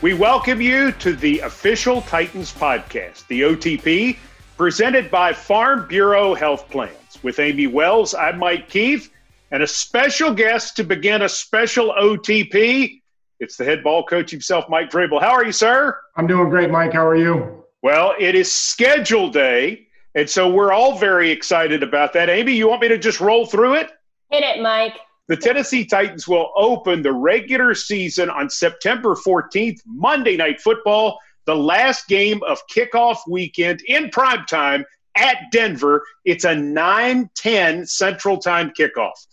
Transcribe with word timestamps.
We 0.00 0.14
welcome 0.14 0.60
you 0.60 0.92
to 0.92 1.16
the 1.16 1.40
official 1.40 2.02
Titans 2.02 2.52
podcast, 2.52 3.26
the 3.26 3.40
OTP, 3.42 4.16
presented 4.56 5.10
by 5.10 5.32
Farm 5.32 5.88
Bureau 5.88 6.34
Health 6.34 6.70
Plans. 6.70 7.18
With 7.24 7.40
Amy 7.40 7.66
Wells, 7.66 8.14
I'm 8.14 8.38
Mike 8.38 8.68
Keith, 8.68 9.10
and 9.50 9.62
a 9.62 9.66
special 9.66 10.32
guest 10.32 10.76
to 10.76 10.84
begin 10.84 11.22
a 11.22 11.28
special 11.28 11.92
OTP. 11.98 13.00
It's 13.40 13.56
the 13.56 13.64
head 13.64 13.82
ball 13.82 14.04
coach 14.04 14.30
himself, 14.30 14.66
Mike 14.68 14.90
Vrabel. 14.90 15.20
How 15.20 15.32
are 15.32 15.44
you, 15.44 15.52
sir? 15.52 15.98
I'm 16.14 16.28
doing 16.28 16.48
great, 16.48 16.70
Mike. 16.70 16.92
How 16.92 17.06
are 17.06 17.16
you? 17.16 17.64
Well, 17.82 18.14
it 18.18 18.34
is 18.34 18.50
schedule 18.50 19.30
day, 19.30 19.86
and 20.14 20.28
so 20.28 20.50
we're 20.50 20.72
all 20.72 20.98
very 20.98 21.30
excited 21.30 21.82
about 21.82 22.12
that. 22.14 22.28
Amy, 22.28 22.52
you 22.52 22.68
want 22.68 22.82
me 22.82 22.88
to 22.88 22.98
just 22.98 23.20
roll 23.20 23.46
through 23.46 23.74
it? 23.74 23.90
Hit 24.30 24.42
it, 24.42 24.60
Mike. 24.60 24.98
The 25.28 25.36
Tennessee 25.36 25.84
Titans 25.84 26.26
will 26.26 26.50
open 26.56 27.02
the 27.02 27.12
regular 27.12 27.74
season 27.74 28.30
on 28.30 28.50
September 28.50 29.14
14th, 29.14 29.80
Monday 29.86 30.36
Night 30.36 30.60
Football, 30.60 31.18
the 31.44 31.54
last 31.54 32.08
game 32.08 32.42
of 32.48 32.58
kickoff 32.66 33.18
weekend 33.28 33.82
in 33.86 34.10
prime 34.10 34.44
time 34.46 34.84
at 35.16 35.36
Denver. 35.52 36.02
It's 36.24 36.44
a 36.44 36.54
9 36.54 37.30
10 37.34 37.86
Central 37.86 38.38
Time 38.38 38.72
kickoff. 38.78 39.26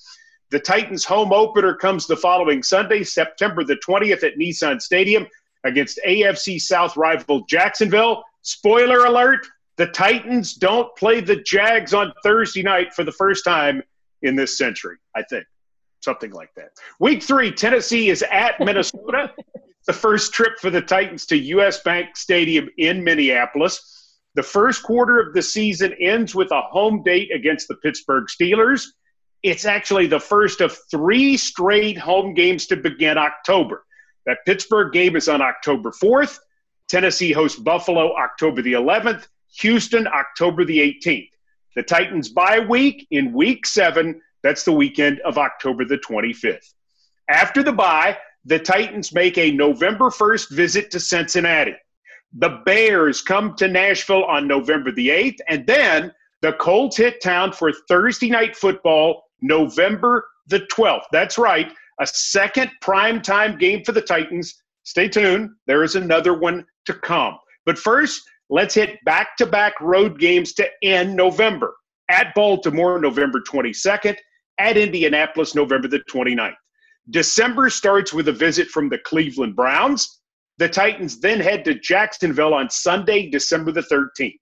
The 0.51 0.59
Titans' 0.59 1.03
home 1.03 1.33
opener 1.33 1.75
comes 1.75 2.07
the 2.07 2.15
following 2.15 2.61
Sunday, 2.61 3.03
September 3.03 3.63
the 3.63 3.79
20th 3.87 4.23
at 4.23 4.37
Nissan 4.37 4.81
Stadium 4.81 5.25
against 5.63 5.99
AFC 6.05 6.61
South 6.61 6.95
rival 6.95 7.45
Jacksonville. 7.49 8.23
Spoiler 8.45 9.05
alert 9.05 9.45
the 9.77 9.87
Titans 9.87 10.53
don't 10.53 10.95
play 10.95 11.19
the 11.19 11.35
Jags 11.35 11.93
on 11.93 12.13
Thursday 12.23 12.63
night 12.63 12.93
for 12.93 13.03
the 13.03 13.11
first 13.11 13.43
time 13.43 13.83
in 14.21 14.35
this 14.35 14.57
century, 14.57 14.97
I 15.15 15.23
think 15.23 15.45
something 15.99 16.31
like 16.31 16.53
that. 16.55 16.69
Week 16.99 17.21
three, 17.21 17.51
Tennessee 17.51 18.09
is 18.09 18.23
at 18.31 18.59
Minnesota. 18.59 19.33
the 19.87 19.93
first 19.93 20.33
trip 20.33 20.59
for 20.61 20.69
the 20.69 20.81
Titans 20.81 21.25
to 21.25 21.37
US 21.37 21.81
Bank 21.81 22.15
Stadium 22.15 22.69
in 22.77 23.03
Minneapolis. 23.03 24.13
The 24.35 24.43
first 24.43 24.83
quarter 24.83 25.19
of 25.19 25.33
the 25.33 25.41
season 25.41 25.93
ends 25.99 26.35
with 26.35 26.51
a 26.51 26.61
home 26.61 27.03
date 27.03 27.31
against 27.33 27.67
the 27.67 27.75
Pittsburgh 27.75 28.25
Steelers. 28.27 28.85
It's 29.43 29.65
actually 29.65 30.07
the 30.07 30.19
first 30.19 30.61
of 30.61 30.77
three 30.91 31.35
straight 31.37 31.97
home 31.97 32.33
games 32.33 32.67
to 32.67 32.75
begin 32.75 33.17
October. 33.17 33.85
That 34.25 34.39
Pittsburgh 34.45 34.93
game 34.93 35.15
is 35.15 35.27
on 35.27 35.41
October 35.41 35.91
4th. 35.91 36.37
Tennessee 36.87 37.31
hosts 37.31 37.59
Buffalo 37.59 38.15
October 38.15 38.61
the 38.61 38.73
11th. 38.73 39.27
Houston 39.59 40.07
October 40.07 40.65
the 40.65 40.79
18th. 40.79 41.29
The 41.75 41.83
Titans 41.83 42.29
bye 42.29 42.59
week 42.59 43.07
in 43.11 43.33
week 43.33 43.65
seven 43.65 44.21
that's 44.45 44.63
the 44.63 44.71
weekend 44.71 45.21
of 45.21 45.39
October 45.39 45.85
the 45.85 45.97
25th. 45.97 46.73
After 47.27 47.63
the 47.63 47.73
bye, 47.73 48.15
the 48.45 48.59
Titans 48.59 49.11
make 49.11 49.39
a 49.39 49.49
November 49.49 50.11
1st 50.11 50.51
visit 50.51 50.91
to 50.91 50.99
Cincinnati. 50.99 51.73
The 52.31 52.61
Bears 52.63 53.23
come 53.23 53.55
to 53.55 53.67
Nashville 53.67 54.23
on 54.25 54.47
November 54.47 54.91
the 54.91 55.09
8th, 55.09 55.39
and 55.47 55.65
then 55.65 56.13
the 56.43 56.53
Colts 56.53 56.97
hit 56.97 57.23
town 57.23 57.53
for 57.53 57.71
Thursday 57.87 58.29
night 58.29 58.55
football, 58.55 59.23
November 59.41 60.27
the 60.45 60.59
12th. 60.59 61.05
That's 61.11 61.39
right, 61.39 61.73
a 61.99 62.05
second 62.05 62.69
primetime 62.83 63.57
game 63.57 63.83
for 63.83 63.93
the 63.93 64.01
Titans. 64.01 64.61
Stay 64.83 65.07
tuned, 65.07 65.49
there 65.65 65.81
is 65.81 65.95
another 65.95 66.35
one 66.35 66.67
to 66.85 66.93
come. 66.93 67.37
But 67.65 67.77
first, 67.77 68.21
let's 68.49 68.75
hit 68.75 69.03
back 69.05 69.35
to 69.37 69.45
back 69.45 69.73
road 69.81 70.19
games 70.19 70.53
to 70.53 70.67
end 70.83 71.15
November. 71.15 71.75
At 72.09 72.35
Baltimore, 72.35 72.99
November 72.99 73.41
22nd, 73.41 74.15
at 74.59 74.77
Indianapolis 74.77 75.55
November 75.55 75.87
the 75.87 76.01
29th. 76.11 76.53
December 77.09 77.69
starts 77.69 78.13
with 78.13 78.27
a 78.27 78.33
visit 78.33 78.67
from 78.67 78.89
the 78.89 78.97
Cleveland 78.99 79.55
Browns. 79.55 80.21
The 80.57 80.69
Titans 80.69 81.19
then 81.19 81.39
head 81.39 81.65
to 81.65 81.75
Jacksonville 81.75 82.53
on 82.53 82.69
Sunday, 82.69 83.29
December 83.29 83.71
the 83.71 83.81
13th. 83.81 84.39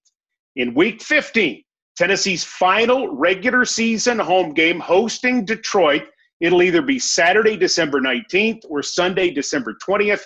In 0.56 0.74
week 0.74 1.02
15, 1.02 1.64
Tennessee's 1.98 2.44
final 2.44 3.16
regular 3.16 3.66
season 3.66 4.20
home 4.20 4.54
game 4.54 4.80
hosting 4.80 5.46
Detroit. 5.46 6.04
It'll 6.40 6.62
either 6.62 6.82
be 6.82 7.00
Saturday, 7.00 7.58
December 7.58 8.02
19th 8.02 8.62
or 8.70 8.82
Sunday, 8.84 9.32
December 9.32 9.76
20th. 9.88 10.22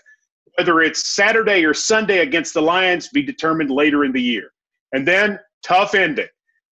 Whether 0.57 0.81
it's 0.81 1.16
Saturday 1.16 1.63
or 1.66 1.73
Sunday 1.75 2.19
against 2.19 2.56
the 2.56 2.62
Lions 2.62 3.09
be 3.09 3.22
determined 3.22 3.69
later 3.69 4.03
in 4.03 4.12
the 4.12 4.22
year. 4.22 4.50
And 4.91 5.07
then 5.07 5.40
tough 5.62 5.94
ending. 5.94 6.28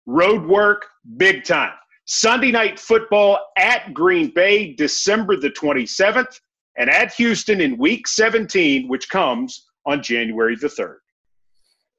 Road 0.07 0.43
work, 0.47 0.87
big 1.17 1.43
time. 1.43 1.73
Sunday 2.05 2.49
night 2.51 2.79
football 2.79 3.37
at 3.57 3.93
Green 3.93 4.31
Bay, 4.33 4.73
December 4.73 5.37
the 5.37 5.51
27th, 5.51 6.39
and 6.77 6.89
at 6.89 7.13
Houston 7.13 7.61
in 7.61 7.77
week 7.77 8.07
17, 8.07 8.87
which 8.87 9.07
comes 9.09 9.67
on 9.85 10.01
January 10.01 10.55
the 10.55 10.67
3rd. 10.67 10.97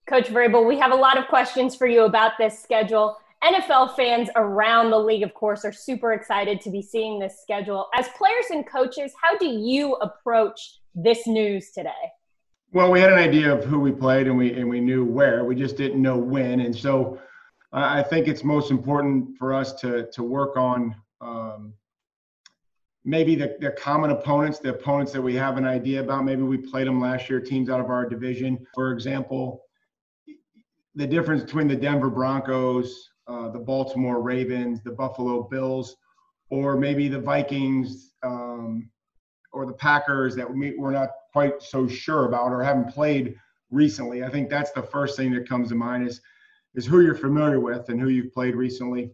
Coach 0.09 0.27
Vrabel, 0.27 0.67
we 0.67 0.79
have 0.79 0.91
a 0.91 0.97
lot 0.97 1.17
of 1.17 1.29
questions 1.29 1.77
for 1.77 1.87
you 1.87 2.03
about 2.03 2.33
this 2.37 2.61
schedule. 2.61 3.17
NFL 3.45 3.95
fans 3.95 4.29
around 4.35 4.91
the 4.91 4.99
league, 4.99 5.23
of 5.23 5.35
course, 5.35 5.65
are 5.65 5.73
super 5.73 6.15
excited 6.15 6.61
to 6.63 6.71
be 6.71 6.83
seeing 6.83 7.21
this 7.21 7.41
schedule. 7.41 7.87
As 7.95 8.09
players 8.09 8.47
and 8.51 8.67
coaches, 8.67 9.13
how 9.21 9.37
do 9.39 9.47
you 9.47 9.95
approach 9.95 10.81
this 10.97 11.27
news 11.27 11.71
today? 11.71 11.91
Well, 12.73 12.91
we 12.91 13.01
had 13.01 13.13
an 13.13 13.19
idea 13.19 13.55
of 13.55 13.65
who 13.65 13.79
we 13.79 13.93
played 13.93 14.27
and 14.27 14.37
we 14.37 14.53
and 14.55 14.69
we 14.69 14.81
knew 14.81 15.05
where. 15.05 15.45
We 15.45 15.55
just 15.55 15.77
didn't 15.77 16.03
know 16.03 16.17
when. 16.17 16.61
And 16.61 16.75
so 16.75 17.21
I 17.73 18.03
think 18.03 18.27
it's 18.27 18.43
most 18.43 18.71
important 18.71 19.37
for 19.39 19.55
us 19.55 19.75
to 19.81 20.09
to 20.13 20.23
work 20.23 20.57
on 20.57 20.97
um, 21.21 21.75
maybe 23.05 23.37
the, 23.37 23.57
the 23.61 23.71
common 23.71 24.11
opponents, 24.11 24.59
the 24.59 24.71
opponents 24.71 25.13
that 25.13 25.23
we 25.23 25.35
have 25.37 25.57
an 25.57 25.65
idea 25.65 26.01
about. 26.01 26.25
Maybe 26.25 26.43
we 26.43 26.59
played 26.59 26.89
them 26.89 27.01
last 27.01 27.31
year, 27.31 27.41
teams 27.41 27.71
out 27.71 27.81
of 27.81 27.89
our 27.89 28.09
division. 28.09 28.67
For 28.75 28.93
example, 28.93 29.63
the 30.95 31.07
difference 31.07 31.43
between 31.45 31.69
the 31.69 31.77
Denver 31.77 32.11
Broncos, 32.11 33.11
uh, 33.29 33.51
the 33.51 33.59
Baltimore 33.59 34.21
Ravens, 34.21 34.83
the 34.83 34.91
Buffalo 34.91 35.45
Bills, 35.45 35.97
or 36.51 36.77
maybe 36.77 37.09
the 37.09 37.21
Vikings 37.21 38.13
um, 38.23 38.91
or 39.57 39.67
the 39.67 39.73
Packers 39.73 40.37
that 40.37 40.49
we, 40.49 40.75
we're 40.77 40.97
not 41.01 41.11
quite 41.33 41.63
so 41.63 41.89
sure 41.89 42.27
about 42.27 42.53
or 42.53 42.63
haven't 42.63 42.91
played 42.93 43.35
recently. 43.71 44.23
I 44.23 44.31
think 44.31 44.51
that's 44.51 44.73
the 44.73 44.83
first 44.83 45.17
thing 45.17 45.33
that 45.33 45.49
comes 45.49 45.69
to 45.71 45.75
mind 45.75 46.07
is– 46.07 46.21
is 46.77 46.87
who 46.87 47.01
you're 47.01 47.15
familiar 47.15 47.59
with 47.59 47.89
and 47.89 48.01
who 48.01 48.09
you've 48.09 48.33
played 48.33 48.55
recently. 48.55 49.11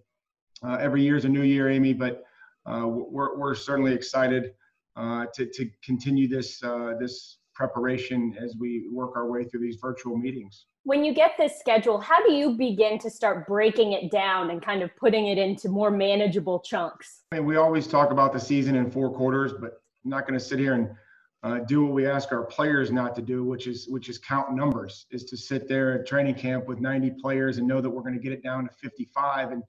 Uh, 0.66 0.76
every 0.80 1.03
year 1.03 1.16
is 1.16 1.25
a 1.25 1.28
new 1.28 1.42
year, 1.42 1.70
Amy, 1.70 1.92
but 1.92 2.25
uh, 2.66 2.86
we're, 2.86 3.38
we're 3.38 3.54
certainly 3.54 3.94
excited 3.94 4.53
uh, 4.97 5.26
to, 5.34 5.47
to 5.47 5.70
continue 5.82 6.28
this, 6.28 6.62
uh, 6.62 6.94
this 7.00 7.38
preparation 7.54 8.36
as 8.42 8.56
we 8.59 8.88
work 8.92 9.12
our 9.16 9.30
way 9.30 9.44
through 9.44 9.60
these 9.60 9.78
virtual 9.80 10.16
meetings. 10.16 10.66
When 10.84 11.04
you 11.04 11.14
get 11.14 11.32
this 11.38 11.59
schedule, 11.60 12.00
how 12.00 12.24
do 12.26 12.32
you 12.32 12.56
begin 12.56 12.98
to 12.98 13.10
start 13.10 13.47
breaking 13.47 13.92
it 13.92 14.10
down 14.10 14.50
and 14.50 14.60
kind 14.60 14.82
of 14.82 14.91
putting 14.97 15.28
it 15.28 15.38
into 15.38 15.69
more 15.69 15.92
manageable 15.92 16.59
chunks? 16.60 17.22
I 17.30 17.36
mean, 17.36 17.44
we 17.44 17.56
always 17.56 17.86
talk 17.86 18.10
about 18.10 18.32
the 18.32 18.41
season 18.41 18.74
in 18.74 18.91
four 18.91 19.14
quarters, 19.14 19.53
but 19.53 19.81
I'm 20.05 20.11
not 20.11 20.27
going 20.27 20.39
to 20.39 20.45
sit 20.45 20.59
here 20.59 20.75
and 20.75 20.91
uh, 21.43 21.59
do 21.67 21.85
what 21.85 21.93
we 21.93 22.07
ask 22.07 22.31
our 22.33 22.45
players 22.45 22.91
not 22.91 23.15
to 23.17 23.23
do, 23.23 23.45
which 23.45 23.67
is 23.67 23.89
which 23.89 24.09
is 24.09 24.19
count 24.19 24.55
numbers, 24.55 25.07
is 25.11 25.25
to 25.25 25.37
sit 25.37 25.67
there 25.69 25.99
at 25.99 26.07
training 26.07 26.35
camp 26.35 26.67
with 26.67 26.81
90 26.81 27.11
players 27.21 27.59
and 27.59 27.67
know 27.67 27.81
that 27.81 27.91
we're 27.91 28.03
going 28.03 28.15
to 28.15 28.21
get 28.21 28.33
it 28.33 28.43
down 28.43 28.65
to 28.65 28.71
55, 28.75 29.51
and 29.53 29.63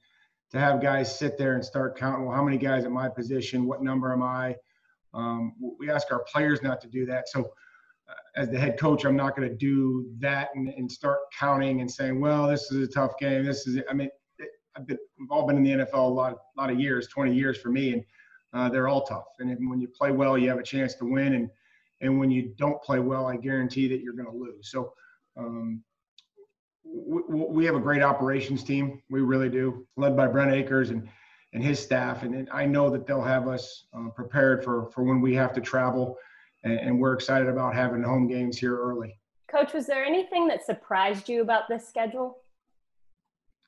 to 0.51 0.59
have 0.59 0.81
guys 0.81 1.17
sit 1.17 1.37
there 1.37 1.55
and 1.55 1.65
start 1.65 1.97
counting. 1.97 2.25
Well, 2.25 2.35
how 2.35 2.43
many 2.43 2.57
guys 2.57 2.85
at 2.85 2.91
my 2.91 3.09
position? 3.09 3.65
What 3.65 3.81
number 3.81 4.13
am 4.13 4.21
I? 4.21 4.55
Um, 5.15 5.53
we 5.79 5.89
ask 5.89 6.11
our 6.11 6.23
players 6.31 6.61
not 6.61 6.79
to 6.81 6.87
do 6.87 7.05
that. 7.07 7.27
So, 7.27 7.51
uh, 8.07 8.13
as 8.35 8.49
the 8.49 8.59
head 8.59 8.79
coach, 8.79 9.03
I'm 9.03 9.15
not 9.15 9.35
going 9.35 9.47
to 9.47 9.55
do 9.55 10.11
that 10.19 10.49
and, 10.55 10.69
and, 10.69 10.91
start 10.91 11.19
counting 11.37 11.81
and 11.81 11.89
saying, 11.89 12.19
well, 12.19 12.47
this 12.47 12.71
is 12.71 12.87
a 12.87 12.91
tough 12.91 13.17
game. 13.19 13.45
This 13.45 13.65
is. 13.67 13.81
I 13.89 13.93
mean, 13.93 14.09
it, 14.37 14.49
I've 14.75 14.85
been 14.85 14.97
we've 15.19 15.31
all 15.31 15.47
been 15.47 15.57
in 15.57 15.63
the 15.63 15.85
NFL 15.85 15.93
a 15.93 15.97
lot, 15.97 16.33
a 16.33 16.61
lot 16.61 16.69
of 16.69 16.79
years, 16.79 17.07
20 17.07 17.33
years 17.33 17.57
for 17.57 17.69
me, 17.69 17.93
and 17.93 18.03
uh, 18.53 18.69
they're 18.69 18.87
all 18.87 19.03
tough. 19.03 19.25
And 19.39 19.69
when 19.69 19.79
you 19.79 19.87
play 19.87 20.11
well, 20.11 20.37
you 20.37 20.49
have 20.49 20.59
a 20.59 20.63
chance 20.63 20.93
to 20.95 21.05
win. 21.05 21.33
And 21.33 21.49
and 22.01 22.19
when 22.19 22.29
you 22.29 22.53
don't 22.57 22.81
play 22.81 22.99
well, 22.99 23.27
I 23.27 23.37
guarantee 23.37 23.87
that 23.87 24.01
you're 24.01 24.13
going 24.13 24.29
to 24.29 24.37
lose. 24.37 24.69
So 24.69 24.93
um, 25.37 25.81
we, 26.83 27.21
we, 27.27 27.65
have 27.65 27.75
a 27.75 27.79
great 27.79 28.03
operations 28.03 28.61
team. 28.63 29.01
We 29.09 29.21
really 29.21 29.47
do, 29.47 29.87
led 29.95 30.17
by 30.17 30.27
Brent 30.27 30.53
Akers 30.53 30.89
and 30.89 31.07
and 31.53 31.63
his 31.63 31.79
staff. 31.79 32.23
And 32.23 32.49
I 32.51 32.65
know 32.65 32.89
that 32.89 33.07
they'll 33.07 33.21
have 33.21 33.47
us 33.47 33.85
uh, 33.93 34.09
prepared 34.09 34.63
for 34.63 34.89
for 34.91 35.03
when 35.03 35.21
we 35.21 35.33
have 35.35 35.53
to 35.53 35.61
travel, 35.61 36.17
and, 36.63 36.79
and 36.79 36.99
we're 36.99 37.13
excited 37.13 37.47
about 37.47 37.73
having 37.73 38.03
home 38.03 38.27
games 38.27 38.57
here 38.57 38.77
early. 38.77 39.17
Coach, 39.47 39.73
was 39.73 39.85
there 39.85 40.03
anything 40.03 40.47
that 40.47 40.65
surprised 40.65 41.29
you 41.29 41.41
about 41.41 41.69
this 41.69 41.87
schedule? 41.87 42.42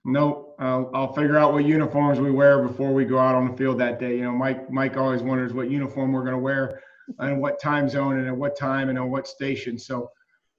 No, 0.08 0.54
I'll, 0.60 0.92
I'll 0.94 1.14
figure 1.14 1.36
out 1.36 1.52
what 1.52 1.66
uniforms 1.66 2.20
we 2.20 2.30
wear 2.30 2.62
before 2.62 2.94
we 2.94 3.06
go 3.06 3.18
out 3.18 3.34
on 3.34 3.50
the 3.50 3.58
field 3.58 3.80
that 3.80 4.00
day. 4.00 4.18
You 4.18 4.26
know, 4.26 4.34
Mike 4.34 4.72
Mike 4.72 4.98
always 4.98 5.24
wonders 5.24 5.52
what 5.52 5.72
uniform 5.72 6.14
we're 6.14 6.22
going 6.22 6.34
to 6.34 6.40
wear 6.40 6.80
and 7.18 7.42
what 7.42 7.60
time 7.60 7.90
zone 7.90 8.20
and 8.20 8.28
at 8.28 8.38
what 8.38 8.56
time 8.56 8.90
and 8.90 9.00
on 9.00 9.10
what 9.10 9.28
station. 9.28 9.80
So 9.80 10.12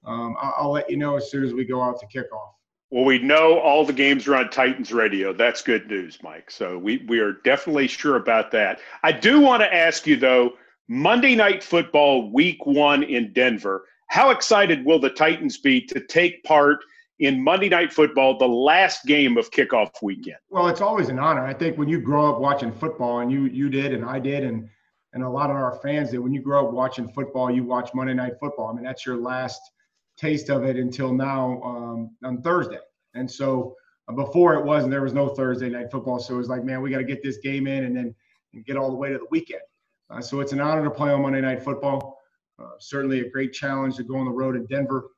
um, 0.05 0.35
I'll, 0.41 0.53
I'll, 0.57 0.71
let 0.71 0.89
you 0.89 0.97
know 0.97 1.15
as 1.15 1.31
soon 1.31 1.45
as 1.45 1.53
we 1.53 1.63
go 1.63 1.81
out 1.81 1.97
to 2.01 2.05
kickoff. 2.07 2.51
Well, 2.89 3.05
we 3.05 3.19
know 3.19 3.59
all 3.59 3.85
the 3.85 3.93
games 3.93 4.27
are 4.27 4.35
on 4.35 4.49
Titans 4.49 4.91
radio. 4.91 5.33
That's 5.33 5.61
good 5.61 5.87
news, 5.87 6.19
Mike. 6.21 6.51
So 6.51 6.77
we, 6.77 7.05
we 7.07 7.19
are 7.19 7.33
definitely 7.43 7.87
sure 7.87 8.15
about 8.17 8.51
that. 8.51 8.79
I 9.03 9.11
do 9.13 9.41
want 9.41 9.61
to 9.61 9.73
ask 9.73 10.07
you, 10.07 10.15
though, 10.15 10.53
Monday 10.87 11.35
Night 11.35 11.63
Football 11.63 12.31
week 12.31 12.65
one 12.65 13.03
in 13.03 13.33
Denver. 13.33 13.85
How 14.07 14.29
excited 14.29 14.85
will 14.85 14.99
the 14.99 15.09
Titans 15.09 15.57
be 15.57 15.81
to 15.81 15.99
take 15.99 16.43
part 16.43 16.79
in 17.19 17.43
Monday 17.43 17.69
Night 17.69 17.91
Football, 17.91 18.37
the 18.37 18.47
last 18.47 19.05
game 19.05 19.37
of 19.37 19.49
kickoff 19.51 19.91
weekend? 20.01 20.37
Well, 20.49 20.67
it's 20.67 20.81
always 20.81 21.09
an 21.09 21.19
honor. 21.19 21.45
I 21.45 21.53
think 21.53 21.77
when 21.77 21.89
you 21.89 21.99
grow 21.99 22.29
up 22.31 22.39
watching 22.39 22.71
football, 22.71 23.19
and 23.19 23.31
you 23.31 23.45
you 23.45 23.69
did, 23.69 23.93
and 23.93 24.05
I 24.05 24.19
did, 24.19 24.43
and 24.43 24.69
and 25.13 25.23
a 25.23 25.29
lot 25.29 25.49
of 25.49 25.55
our 25.55 25.79
fans 25.81 26.11
did, 26.11 26.19
when 26.19 26.33
you 26.33 26.41
grow 26.41 26.67
up 26.67 26.73
watching 26.73 27.07
football, 27.09 27.49
you 27.49 27.63
watch 27.63 27.91
Monday 27.93 28.13
Night 28.13 28.33
Football. 28.39 28.67
I 28.67 28.73
mean, 28.73 28.83
that's 28.83 29.05
your 29.05 29.17
last– 29.17 29.61
taste 30.17 30.49
of 30.49 30.63
it 30.63 30.77
until 30.77 31.13
now 31.13 31.61
um, 31.63 32.11
on 32.23 32.41
Thursday. 32.41 32.79
And 33.13 33.29
so 33.29 33.75
uh, 34.07 34.13
before 34.13 34.55
it 34.55 34.65
wasn't, 34.65 34.91
there 34.91 35.03
was 35.03 35.13
no 35.13 35.29
Thursday 35.29 35.69
night 35.69 35.91
football. 35.91 36.19
So 36.19 36.33
it 36.33 36.37
was 36.37 36.49
like, 36.49 36.63
man, 36.63 36.81
we 36.81 36.89
got 36.89 36.97
to 36.97 37.03
get 37.03 37.23
this 37.23 37.37
game 37.37 37.67
in 37.67 37.85
and 37.85 37.95
then 37.95 38.15
and 38.53 38.65
get 38.65 38.77
all 38.77 38.89
the 38.89 38.95
way 38.95 39.11
to 39.11 39.17
the 39.17 39.27
weekend. 39.29 39.61
Uh, 40.09 40.21
so 40.21 40.39
it's 40.39 40.53
an 40.53 40.59
honor 40.59 40.83
to 40.83 40.89
play 40.89 41.11
on 41.11 41.21
Monday 41.21 41.41
Night 41.41 41.61
Football. 41.63 42.19
Uh, 42.59 42.71
certainly 42.79 43.19
a 43.19 43.29
great 43.29 43.53
challenge 43.53 43.95
to 43.97 44.03
go 44.03 44.15
on 44.15 44.25
the 44.25 44.31
road 44.31 44.55
in 44.55 44.65
Denver. 44.65 45.09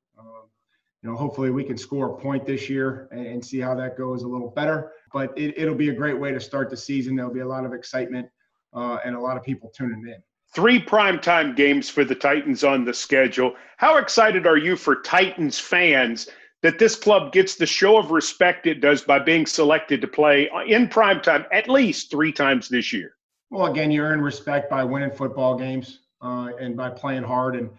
You 1.01 1.09
know, 1.09 1.15
hopefully 1.15 1.49
we 1.49 1.63
can 1.63 1.77
score 1.77 2.13
a 2.13 2.21
point 2.21 2.45
this 2.45 2.69
year 2.69 3.07
and, 3.11 3.25
and 3.25 3.45
see 3.45 3.59
how 3.59 3.73
that 3.75 3.97
goes 3.97 4.23
a 4.23 4.27
little 4.27 4.49
better. 4.49 4.91
But 5.13 5.37
it, 5.37 5.67
will 5.67 5.75
be 5.75 5.89
a 5.89 5.93
great 5.93 6.19
way 6.19 6.31
to 6.31 6.39
start 6.39 6.69
the 6.69 6.77
season. 6.77 7.15
There'll 7.15 7.33
be 7.33 7.39
a 7.39 7.47
lot 7.47 7.65
of 7.65 7.73
excitement 7.73 8.27
uh, 8.73 8.97
and 9.05 9.15
a 9.15 9.19
lot 9.19 9.37
of 9.37 9.43
people 9.43 9.71
tuning 9.75 10.03
in 10.07 10.21
three 10.53 10.81
primetime 10.81 11.55
games 11.55 11.89
for 11.89 12.03
the 12.03 12.15
Titans 12.15 12.63
on 12.63 12.85
the 12.85 12.93
schedule. 12.93 13.53
How 13.77 13.97
excited 13.97 14.47
are 14.47 14.57
you 14.57 14.75
for 14.75 15.01
Titans 15.01 15.59
fans 15.59 16.27
that 16.61 16.79
this 16.79 16.95
club 16.95 17.31
gets 17.31 17.55
the 17.55 17.65
show 17.65 17.97
of 17.97 18.11
respect 18.11 18.67
it 18.67 18.81
does 18.81 19.01
by 19.01 19.19
being 19.19 19.45
selected 19.45 20.01
to 20.01 20.07
play 20.07 20.49
in 20.67 20.87
primetime 20.87 21.45
at 21.53 21.69
least 21.69 22.11
three 22.11 22.31
times 22.31 22.67
this 22.67 22.91
year? 22.91 23.13
Well, 23.49 23.71
again, 23.71 23.91
you 23.91 24.01
earn 24.01 24.21
respect 24.21 24.69
by 24.69 24.83
winning 24.83 25.11
football 25.11 25.57
games 25.57 25.99
uh, 26.21 26.49
and 26.59 26.75
by 26.75 26.89
playing 26.89 27.23
hard. 27.23 27.55
And, 27.55 27.69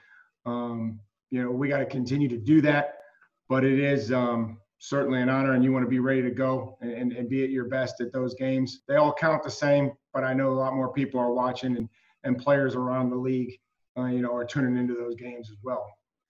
um, 0.47 0.99
you 1.31 1.43
know, 1.43 1.51
we 1.51 1.69
got 1.69 1.79
to 1.79 1.87
continue 1.87 2.29
to 2.29 2.39
do 2.39 2.61
that. 2.63 2.97
But 3.51 3.65
it 3.65 3.79
is 3.79 4.13
um, 4.13 4.59
certainly 4.79 5.21
an 5.21 5.29
honor, 5.29 5.53
and 5.53 5.63
you 5.63 5.73
want 5.73 5.85
to 5.85 5.91
be 5.91 5.99
ready 5.99 6.23
to 6.23 6.31
go 6.31 6.79
and, 6.81 7.13
and 7.13 7.29
be 7.29 7.45
at 7.45 7.51
your 7.51 7.67
best 7.67 8.01
at 8.01 8.13
those 8.13 8.35
games. 8.35 8.81
They 8.89 8.97
all 8.97 9.13
count 9.13 9.43
the 9.43 9.51
same, 9.51 9.93
but 10.15 10.25
I 10.25 10.33
know 10.33 10.53
a 10.53 10.55
lot 10.55 10.75
more 10.75 10.93
people 10.93 11.21
are 11.21 11.35
watching. 11.35 11.77
And, 11.77 11.89
and 12.25 12.39
players 12.39 12.75
around 12.75 13.11
the 13.11 13.17
league, 13.17 13.59
uh, 13.99 14.07
you 14.07 14.23
know, 14.23 14.35
are 14.35 14.45
tuning 14.45 14.77
into 14.77 14.95
those 14.95 15.17
games 15.17 15.51
as 15.51 15.57
well. 15.63 15.87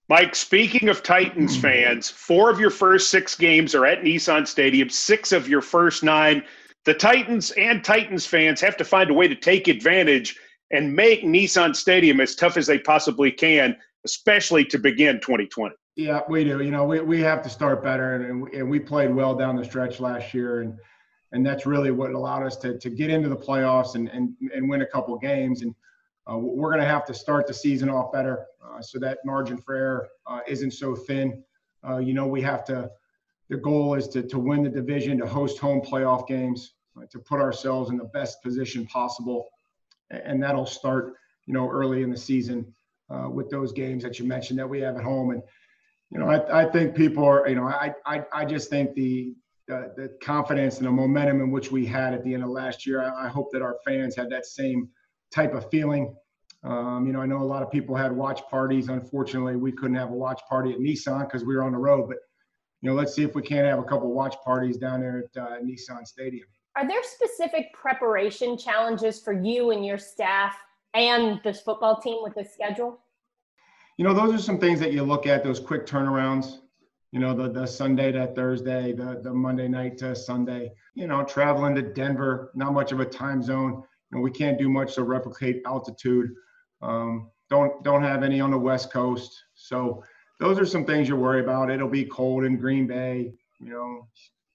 Mike, 0.08 0.34
speaking 0.34 0.88
of 0.88 1.02
Titans 1.02 1.54
hmm. 1.54 1.62
fans, 1.62 2.10
four 2.10 2.50
of 2.50 2.58
your 2.58 2.70
first 2.70 3.10
six 3.10 3.36
games 3.36 3.74
are 3.74 3.86
at 3.86 4.02
Nissan 4.02 4.46
Stadium, 4.46 4.88
six 4.88 5.32
of 5.32 5.48
your 5.48 5.60
first 5.60 6.02
nine. 6.02 6.42
The 6.84 6.94
Titans 6.94 7.50
and 7.52 7.84
Titans 7.84 8.26
fans 8.26 8.60
have 8.60 8.76
to 8.78 8.84
find 8.84 9.10
a 9.10 9.14
way 9.14 9.28
to 9.28 9.34
take 9.34 9.68
advantage 9.68 10.38
and 10.72 10.94
make 10.94 11.22
Nissan 11.22 11.76
Stadium 11.76 12.20
as 12.20 12.34
tough 12.34 12.56
as 12.56 12.66
they 12.66 12.78
possibly 12.78 13.30
can, 13.30 13.76
especially 14.04 14.64
to 14.64 14.78
begin 14.78 15.20
2020. 15.20 15.74
Yeah, 15.96 16.20
we 16.28 16.44
do. 16.44 16.62
You 16.62 16.70
know, 16.70 16.84
we, 16.84 17.00
we 17.00 17.20
have 17.20 17.42
to 17.42 17.48
start 17.48 17.82
better, 17.82 18.14
and, 18.14 18.48
and 18.54 18.70
we 18.70 18.78
played 18.78 19.14
well 19.14 19.34
down 19.34 19.56
the 19.56 19.64
stretch 19.64 20.00
last 20.00 20.32
year. 20.32 20.60
And 20.62 20.78
and 21.32 21.46
that's 21.46 21.64
really 21.64 21.90
what 21.90 22.12
allowed 22.12 22.44
us 22.44 22.56
to, 22.56 22.78
to 22.78 22.90
get 22.90 23.08
into 23.08 23.28
the 23.28 23.36
playoffs 23.36 23.94
and, 23.94 24.08
and, 24.08 24.34
and 24.52 24.68
win 24.68 24.82
a 24.82 24.86
couple 24.86 25.16
games. 25.16 25.62
And 25.62 25.74
uh, 26.28 26.36
we're 26.36 26.70
going 26.70 26.82
to 26.82 26.88
have 26.88 27.04
to 27.06 27.14
start 27.14 27.46
the 27.46 27.54
season 27.54 27.88
off 27.88 28.10
better 28.12 28.46
uh, 28.64 28.82
so 28.82 28.98
that 28.98 29.18
margin 29.24 29.56
for 29.56 29.74
error 29.76 30.08
uh, 30.26 30.40
isn't 30.48 30.72
so 30.72 30.96
thin. 30.96 31.42
Uh, 31.88 31.98
you 31.98 32.14
know, 32.14 32.26
we 32.26 32.42
have 32.42 32.64
to, 32.64 32.90
the 33.48 33.56
goal 33.56 33.94
is 33.94 34.08
to, 34.08 34.22
to 34.24 34.40
win 34.40 34.64
the 34.64 34.68
division, 34.68 35.18
to 35.18 35.26
host 35.26 35.58
home 35.58 35.80
playoff 35.80 36.26
games, 36.26 36.74
uh, 36.96 37.06
to 37.10 37.20
put 37.20 37.40
ourselves 37.40 37.90
in 37.90 37.96
the 37.96 38.04
best 38.06 38.42
position 38.42 38.84
possible. 38.86 39.50
And 40.10 40.42
that'll 40.42 40.66
start, 40.66 41.14
you 41.46 41.54
know, 41.54 41.70
early 41.70 42.02
in 42.02 42.10
the 42.10 42.16
season 42.16 42.74
uh, 43.08 43.28
with 43.30 43.50
those 43.50 43.72
games 43.72 44.02
that 44.02 44.18
you 44.18 44.24
mentioned 44.24 44.58
that 44.58 44.68
we 44.68 44.80
have 44.80 44.96
at 44.96 45.04
home. 45.04 45.30
And, 45.30 45.42
you 46.10 46.18
know, 46.18 46.28
I, 46.28 46.62
I 46.62 46.70
think 46.70 46.94
people 46.94 47.24
are, 47.24 47.48
you 47.48 47.54
know, 47.54 47.66
I, 47.66 47.94
I, 48.04 48.24
I 48.32 48.44
just 48.44 48.68
think 48.68 48.94
the, 48.94 49.34
the, 49.68 49.92
the 49.96 50.16
confidence 50.22 50.78
and 50.78 50.86
the 50.86 50.90
momentum 50.90 51.40
in 51.40 51.50
which 51.50 51.70
we 51.70 51.86
had 51.86 52.12
at 52.12 52.24
the 52.24 52.34
end 52.34 52.42
of 52.42 52.50
last 52.50 52.86
year. 52.86 53.02
I, 53.02 53.26
I 53.26 53.28
hope 53.28 53.50
that 53.52 53.62
our 53.62 53.76
fans 53.84 54.16
had 54.16 54.28
that 54.30 54.46
same 54.46 54.88
type 55.32 55.54
of 55.54 55.70
feeling. 55.70 56.14
Um, 56.64 57.06
you 57.06 57.12
know, 57.12 57.20
I 57.20 57.26
know 57.26 57.38
a 57.38 57.44
lot 57.44 57.62
of 57.62 57.70
people 57.70 57.94
had 57.94 58.12
watch 58.12 58.42
parties. 58.50 58.88
Unfortunately, 58.88 59.56
we 59.56 59.72
couldn't 59.72 59.96
have 59.96 60.10
a 60.10 60.14
watch 60.14 60.40
party 60.48 60.72
at 60.72 60.78
Nissan 60.78 61.26
because 61.26 61.44
we 61.44 61.54
were 61.54 61.62
on 61.62 61.72
the 61.72 61.78
road. 61.78 62.08
But 62.08 62.18
you 62.82 62.90
know, 62.90 62.96
let's 62.96 63.14
see 63.14 63.22
if 63.22 63.34
we 63.34 63.42
can't 63.42 63.66
have 63.66 63.78
a 63.78 63.84
couple 63.84 64.12
watch 64.12 64.34
parties 64.44 64.76
down 64.76 65.00
there 65.00 65.24
at 65.34 65.42
uh, 65.42 65.56
Nissan 65.60 66.06
Stadium. 66.06 66.46
Are 66.76 66.86
there 66.86 67.02
specific 67.02 67.72
preparation 67.72 68.58
challenges 68.58 69.20
for 69.20 69.32
you 69.32 69.70
and 69.70 69.84
your 69.84 69.98
staff 69.98 70.56
and 70.94 71.40
this 71.44 71.60
football 71.60 72.00
team 72.00 72.18
with 72.22 72.34
the 72.34 72.44
schedule? 72.44 73.00
You 74.00 74.06
know, 74.06 74.14
those 74.14 74.32
are 74.32 74.42
some 74.42 74.58
things 74.58 74.80
that 74.80 74.94
you 74.94 75.02
look 75.02 75.26
at. 75.26 75.44
Those 75.44 75.60
quick 75.60 75.84
turnarounds 75.84 76.60
you 77.12 77.18
know, 77.18 77.34
the, 77.34 77.48
the 77.50 77.66
Sunday 77.66 78.12
to 78.12 78.28
Thursday, 78.28 78.92
the, 78.92 79.20
the 79.22 79.32
Monday 79.32 79.66
night 79.66 79.98
to 79.98 80.14
Sunday, 80.14 80.72
you 80.94 81.06
know, 81.06 81.24
traveling 81.24 81.74
to 81.74 81.82
Denver, 81.82 82.52
not 82.54 82.72
much 82.72 82.92
of 82.92 83.00
a 83.00 83.04
time 83.04 83.42
zone. 83.42 83.82
You 84.10 84.18
know, 84.18 84.20
we 84.20 84.30
can't 84.30 84.58
do 84.58 84.68
much 84.68 84.94
to 84.94 85.02
replicate 85.02 85.62
altitude. 85.66 86.30
Um, 86.82 87.30
don't, 87.48 87.82
don't 87.82 88.02
have 88.02 88.22
any 88.22 88.40
on 88.40 88.50
the 88.50 88.58
West 88.58 88.92
coast. 88.92 89.42
So 89.54 90.04
those 90.38 90.58
are 90.58 90.66
some 90.66 90.84
things 90.84 91.08
you 91.08 91.16
worry 91.16 91.42
about. 91.42 91.70
It'll 91.70 91.88
be 91.88 92.04
cold 92.04 92.44
in 92.44 92.56
Green 92.56 92.86
Bay, 92.86 93.32
you 93.58 93.70
know, 93.70 94.08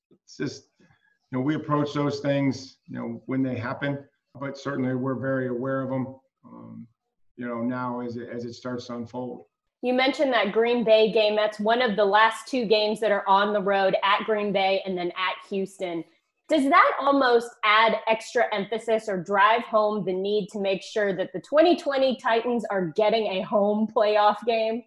it's 0.10 0.38
just, 0.38 0.70
you 0.80 1.38
know, 1.38 1.42
we 1.42 1.56
approach 1.56 1.94
those 1.94 2.22
things, 2.22 2.78
you 2.88 2.98
know, 2.98 3.22
when 3.26 3.44
they 3.44 3.58
happen, 3.58 4.00
but 4.40 4.58
certainly 4.58 4.96
we're 4.96 5.20
very 5.20 5.50
aware 5.50 5.82
of 5.82 5.90
them, 5.90 6.16
um, 6.46 6.88
you 7.38 7.48
know, 7.48 7.62
now 7.62 8.02
as 8.02 8.18
it, 8.18 8.30
as 8.30 8.46
it 8.46 8.54
starts 8.54 8.88
to 8.88 8.96
unfold. 8.96 9.46
You 9.82 9.94
mentioned 9.94 10.34
that 10.34 10.52
Green 10.52 10.84
Bay 10.84 11.12
game. 11.12 11.36
That's 11.36 11.60
one 11.60 11.82
of 11.82 11.96
the 11.96 12.06
last 12.06 12.48
two 12.48 12.66
games 12.66 13.00
that 13.02 13.12
are 13.12 13.28
on 13.28 13.54
the 13.54 13.62
road 13.62 13.96
at 14.04 14.26
Green 14.26 14.52
Bay 14.52 14.82
and 14.86 14.98
then 14.98 15.10
at 15.10 15.48
Houston. 15.50 16.04
Does 16.48 16.64
that 16.70 16.92
almost 17.00 17.50
add 17.64 17.98
extra 18.08 18.46
emphasis 18.54 19.10
or 19.10 19.18
drive 19.18 19.64
home 19.64 20.06
the 20.06 20.14
need 20.14 20.48
to 20.50 20.60
make 20.60 20.84
sure 20.84 21.16
that 21.16 21.34
the 21.34 21.40
2020 21.40 22.18
Titans 22.18 22.66
are 22.70 22.88
getting 22.96 23.26
a 23.28 23.42
home 23.42 23.88
playoff 23.96 24.38
game? 24.46 24.84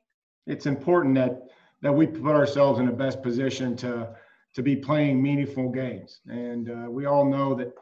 It's 0.46 0.66
important 0.66 1.14
that 1.16 1.42
that 1.80 1.92
we 1.92 2.06
put 2.06 2.34
ourselves 2.34 2.80
in 2.80 2.86
the 2.86 2.92
best 2.92 3.22
position 3.22 3.76
to 3.76 4.08
to 4.54 4.62
be 4.62 4.76
playing 4.76 5.22
meaningful 5.22 5.68
games, 5.68 6.20
and 6.26 6.70
uh, 6.70 6.90
we 6.90 7.06
all 7.06 7.24
know 7.24 7.55
that 7.55 7.72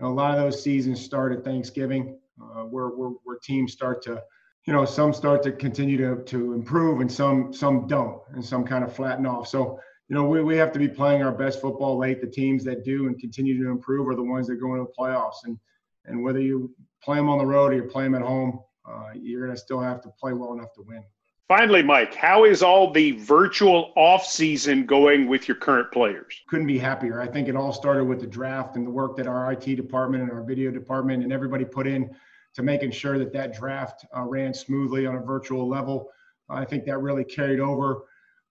a 0.00 0.08
lot 0.08 0.36
of 0.36 0.44
those 0.44 0.62
seasons 0.62 1.00
start 1.00 1.32
at 1.32 1.44
Thanksgiving, 1.44 2.18
uh, 2.42 2.62
where, 2.64 2.88
where 2.88 3.10
where 3.24 3.38
teams 3.42 3.72
start 3.72 4.02
to 4.02 4.22
you 4.66 4.72
know 4.72 4.84
some 4.84 5.12
start 5.12 5.42
to 5.42 5.52
continue 5.52 5.96
to, 5.96 6.22
to 6.24 6.52
improve 6.52 7.00
and 7.00 7.10
some 7.10 7.52
some 7.52 7.86
don't 7.86 8.20
and 8.34 8.44
some 8.44 8.64
kind 8.64 8.84
of 8.84 8.94
flatten 8.94 9.26
off. 9.26 9.48
So 9.48 9.80
you 10.08 10.14
know 10.14 10.24
we, 10.24 10.42
we 10.42 10.56
have 10.56 10.72
to 10.72 10.78
be 10.78 10.88
playing 10.88 11.22
our 11.22 11.32
best 11.32 11.60
football 11.60 11.98
late. 11.98 12.20
The 12.20 12.26
teams 12.26 12.64
that 12.64 12.84
do 12.84 13.06
and 13.06 13.18
continue 13.18 13.62
to 13.62 13.70
improve 13.70 14.08
are 14.08 14.14
the 14.14 14.22
ones 14.22 14.46
that 14.48 14.56
go 14.56 14.74
into 14.74 14.84
the 14.84 14.92
playoffs. 14.98 15.44
And 15.44 15.58
and 16.06 16.22
whether 16.22 16.40
you 16.40 16.74
play 17.02 17.16
them 17.16 17.28
on 17.28 17.38
the 17.38 17.46
road 17.46 17.72
or 17.72 17.76
you 17.76 17.84
play 17.84 18.04
them 18.04 18.14
at 18.14 18.22
home 18.22 18.60
uh, 18.88 19.10
you're 19.14 19.44
going 19.44 19.54
to 19.54 19.60
still 19.60 19.80
have 19.80 20.00
to 20.02 20.08
play 20.20 20.32
well 20.32 20.52
enough 20.52 20.72
to 20.74 20.82
win. 20.82 21.02
Finally 21.48 21.82
mike 21.82 22.14
how 22.14 22.44
is 22.44 22.62
all 22.62 22.92
the 22.92 23.10
virtual 23.12 23.92
off 23.96 24.24
season 24.24 24.86
going 24.86 25.26
with 25.26 25.48
your 25.48 25.56
current 25.56 25.90
players? 25.90 26.40
Couldn't 26.48 26.68
be 26.68 26.78
happier. 26.78 27.20
I 27.20 27.26
think 27.26 27.48
it 27.48 27.56
all 27.56 27.72
started 27.72 28.04
with 28.04 28.20
the 28.20 28.26
draft 28.26 28.76
and 28.76 28.86
the 28.86 28.90
work 28.90 29.16
that 29.16 29.26
our 29.26 29.52
it 29.52 29.76
department 29.76 30.22
and 30.22 30.32
our 30.32 30.44
video 30.44 30.70
department 30.70 31.24
and 31.24 31.32
everybody 31.32 31.64
put 31.64 31.88
in 31.88 32.08
to 32.54 32.62
making 32.62 32.90
sure 32.90 33.18
that 33.18 33.32
that 33.32 33.54
draft 33.54 34.04
uh, 34.16 34.22
ran 34.22 34.52
smoothly 34.52 35.06
on 35.06 35.16
a 35.16 35.20
virtual 35.20 35.68
level. 35.68 36.10
I 36.48 36.64
think 36.64 36.84
that 36.86 36.98
really 36.98 37.24
carried 37.24 37.60
over 37.60 38.02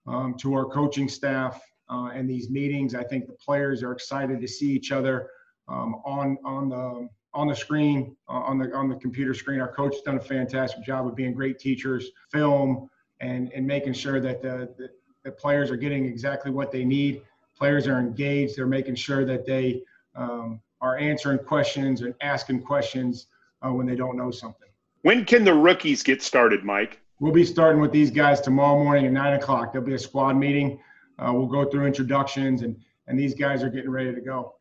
um, 0.07 0.35
to 0.39 0.53
our 0.53 0.65
coaching 0.65 1.09
staff 1.09 1.61
uh, 1.89 2.09
and 2.13 2.29
these 2.29 2.49
meetings. 2.49 2.95
I 2.95 3.03
think 3.03 3.27
the 3.27 3.33
players 3.33 3.83
are 3.83 3.91
excited 3.91 4.39
to 4.41 4.47
see 4.47 4.71
each 4.71 4.91
other 4.91 5.29
um, 5.67 5.95
on 6.05 6.37
on 6.43 6.69
the 6.69 7.09
on 7.33 7.47
the 7.47 7.55
screen, 7.55 8.15
uh, 8.27 8.33
on 8.33 8.57
the 8.57 8.73
on 8.73 8.89
the 8.89 8.95
computer 8.95 9.33
screen. 9.33 9.59
Our 9.59 9.71
coach 9.71 9.95
has 9.95 10.01
done 10.01 10.17
a 10.17 10.21
fantastic 10.21 10.83
job 10.83 11.07
of 11.07 11.15
being 11.15 11.33
great 11.33 11.59
teachers, 11.59 12.09
film, 12.31 12.89
and 13.19 13.51
and 13.53 13.65
making 13.67 13.93
sure 13.93 14.19
that 14.19 14.41
the, 14.41 14.73
the, 14.77 14.89
the 15.23 15.31
players 15.31 15.69
are 15.69 15.77
getting 15.77 16.05
exactly 16.05 16.51
what 16.51 16.71
they 16.71 16.85
need. 16.85 17.21
Players 17.57 17.87
are 17.87 17.99
engaged. 17.99 18.57
They're 18.57 18.65
making 18.65 18.95
sure 18.95 19.25
that 19.25 19.45
they 19.45 19.83
um, 20.15 20.61
are 20.81 20.97
answering 20.97 21.39
questions 21.39 22.01
and 22.01 22.13
asking 22.21 22.63
questions 22.63 23.27
uh, 23.61 23.71
when 23.71 23.85
they 23.85 23.95
don't 23.95 24.17
know 24.17 24.31
something. 24.31 24.69
When 25.01 25.25
can 25.25 25.43
the 25.43 25.53
rookies 25.53 26.03
get 26.03 26.21
started, 26.21 26.63
Mike? 26.63 26.99
We'll 27.19 27.31
be 27.31 27.45
starting 27.45 27.81
with 27.81 27.91
these 27.91 28.11
guys 28.11 28.41
tomorrow 28.41 28.81
morning 28.83 29.05
at 29.05 29.11
nine 29.11 29.33
o'clock. 29.33 29.71
There'll 29.71 29.87
be 29.87 29.93
a 29.93 29.99
squad 29.99 30.33
meeting. 30.33 30.79
Uh, 31.17 31.31
we'll 31.33 31.47
go 31.47 31.69
through 31.69 31.85
introductions, 31.85 32.61
and 32.61 32.75
and 33.07 33.19
these 33.19 33.33
guys 33.33 33.63
are 33.63 33.69
getting 33.69 33.89
ready 33.89 34.13
to 34.13 34.21
go. 34.21 34.55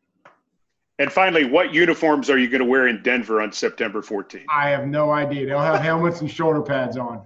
And 0.97 1.09
finally, 1.11 1.45
what 1.45 1.73
uniforms 1.73 2.29
are 2.29 2.37
you 2.37 2.49
going 2.49 2.59
to 2.59 2.65
wear 2.65 2.89
in 2.89 3.01
Denver 3.01 3.41
on 3.41 3.53
September 3.53 4.01
14th? 4.01 4.43
I 4.53 4.69
have 4.69 4.85
no 4.87 5.11
idea. 5.11 5.45
They'll 5.45 5.59
have 5.59 5.79
helmets 5.79 6.19
and 6.19 6.29
shoulder 6.29 6.61
pads 6.61 6.97
on. 6.97 7.25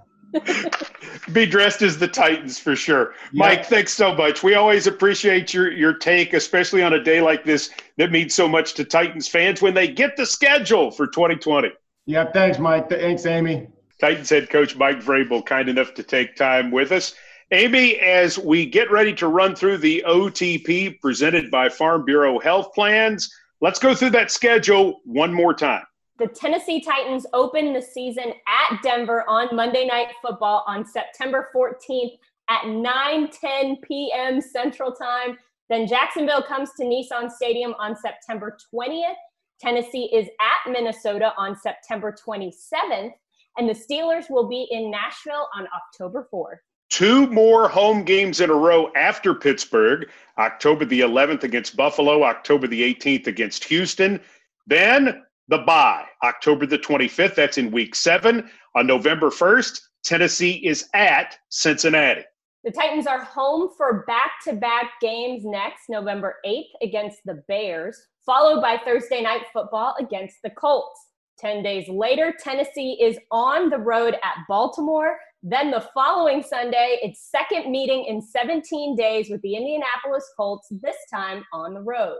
Be 1.31 1.45
dressed 1.45 1.81
as 1.81 1.97
the 1.97 2.07
Titans 2.07 2.59
for 2.59 2.75
sure. 2.75 3.13
Mike, 3.31 3.65
thanks 3.65 3.93
so 3.93 4.15
much. 4.15 4.43
We 4.43 4.55
always 4.55 4.87
appreciate 4.87 5.53
your 5.53 5.71
your 5.71 5.93
take, 5.93 6.33
especially 6.33 6.83
on 6.83 6.93
a 6.93 7.03
day 7.03 7.21
like 7.21 7.43
this 7.43 7.69
that 7.97 8.11
means 8.11 8.33
so 8.33 8.47
much 8.47 8.73
to 8.75 8.83
Titans 8.83 9.27
fans 9.27 9.61
when 9.61 9.73
they 9.73 9.87
get 9.87 10.17
the 10.17 10.25
schedule 10.25 10.91
for 10.91 11.07
2020. 11.07 11.69
Yeah, 12.05 12.31
thanks, 12.31 12.59
Mike. 12.59 12.89
Thanks, 12.89 13.25
Amy. 13.25 13.67
Titans 13.99 14.29
head 14.29 14.49
coach 14.49 14.75
Mike 14.75 15.01
Vrabel, 15.01 15.45
kind 15.45 15.69
enough 15.69 15.93
to 15.93 16.03
take 16.03 16.35
time 16.35 16.71
with 16.71 16.91
us. 16.91 17.15
Amy, 17.51 17.97
as 17.99 18.39
we 18.39 18.65
get 18.65 18.91
ready 18.91 19.13
to 19.13 19.27
run 19.27 19.55
through 19.55 19.77
the 19.77 20.03
OTP 20.07 20.99
presented 20.99 21.51
by 21.51 21.69
Farm 21.69 22.03
Bureau 22.03 22.39
Health 22.39 22.73
Plans, 22.73 23.31
let's 23.61 23.79
go 23.79 23.93
through 23.93 24.09
that 24.09 24.31
schedule 24.31 25.01
one 25.05 25.31
more 25.31 25.53
time. 25.53 25.83
The 26.20 26.27
Tennessee 26.27 26.79
Titans 26.79 27.25
open 27.34 27.74
the 27.74 27.82
season 27.82 28.34
at 28.48 28.82
Denver 28.84 29.24
on 29.27 29.55
Monday 29.55 29.88
Night 29.88 30.10
Football 30.22 30.63
on 30.67 30.86
September 30.86 31.50
14th 31.55 32.17
at 32.50 32.67
9 32.67 33.29
10 33.32 33.77
p.m. 33.77 34.39
Central 34.39 34.91
Time. 34.91 35.39
Then 35.70 35.88
Jacksonville 35.88 36.43
comes 36.43 36.70
to 36.77 36.84
Nissan 36.84 37.32
Stadium 37.32 37.74
on 37.79 37.96
September 37.96 38.55
20th. 38.74 39.15
Tennessee 39.60 40.10
is 40.13 40.27
at 40.39 40.72
Minnesota 40.72 41.34
on 41.36 41.55
September 41.55 42.13
27th. 42.13 43.12
And 43.58 43.67
the 43.67 43.74
Steelers 43.74 44.29
will 44.29 44.48
be 44.48 44.67
in 44.70 44.91
Nashville 44.91 45.48
on 45.55 45.67
October 45.75 46.27
4th 46.32 46.58
two 46.89 47.25
more 47.32 47.67
home 47.67 48.03
games 48.03 48.39
in 48.39 48.51
a 48.51 48.53
row 48.53 48.91
after 48.96 49.34
Pittsburgh 49.34 50.08
October 50.38 50.86
the 50.86 51.00
11th 51.00 51.43
against 51.43 51.75
Buffalo, 51.75 52.22
October 52.22 52.67
the 52.67 52.93
18th 52.93 53.25
against 53.25 53.63
Houston. 53.63 54.20
Then 54.67 55.24
the 55.47 55.59
bye, 55.59 56.05
October 56.23 56.65
the 56.65 56.77
25th. 56.77 57.35
That's 57.35 57.57
in 57.57 57.71
week 57.71 57.95
seven. 57.95 58.50
On 58.75 58.88
November 58.88 59.29
1st, 59.29 59.79
Tennessee 60.03 60.65
is 60.65 60.89
at 60.93 61.38
Cincinnati. 61.50 62.23
The 62.63 62.71
Titans 62.71 63.07
are 63.07 63.23
home 63.23 63.69
for 63.75 64.05
back 64.07 64.31
to 64.45 64.53
back 64.53 64.91
games 65.01 65.43
next, 65.43 65.83
November 65.89 66.35
8th 66.45 66.69
against 66.81 67.19
the 67.25 67.43
Bears, 67.50 68.07
followed 68.25 68.62
by 68.62 68.79
Thursday 68.85 69.21
night 69.21 69.41
football 69.51 69.95
against 70.00 70.38
the 70.43 70.50
Colts. 70.50 70.97
10 71.39 71.62
days 71.62 71.89
later, 71.89 72.33
Tennessee 72.39 72.97
is 73.01 73.17
on 73.31 73.69
the 73.69 73.77
road 73.77 74.13
at 74.13 74.38
Baltimore. 74.47 75.17
Then 75.41 75.71
the 75.71 75.85
following 75.93 76.41
Sunday, 76.41 77.00
it's 77.01 77.29
second 77.29 77.69
meeting 77.69 78.05
in 78.05 78.21
17 78.21 78.95
days 78.95 79.29
with 79.29 79.41
the 79.41 79.55
Indianapolis 79.57 80.25
Colts, 80.38 80.69
this 80.71 80.95
time 81.12 81.43
on 81.51 81.73
the 81.73 81.81
road. 81.81 82.19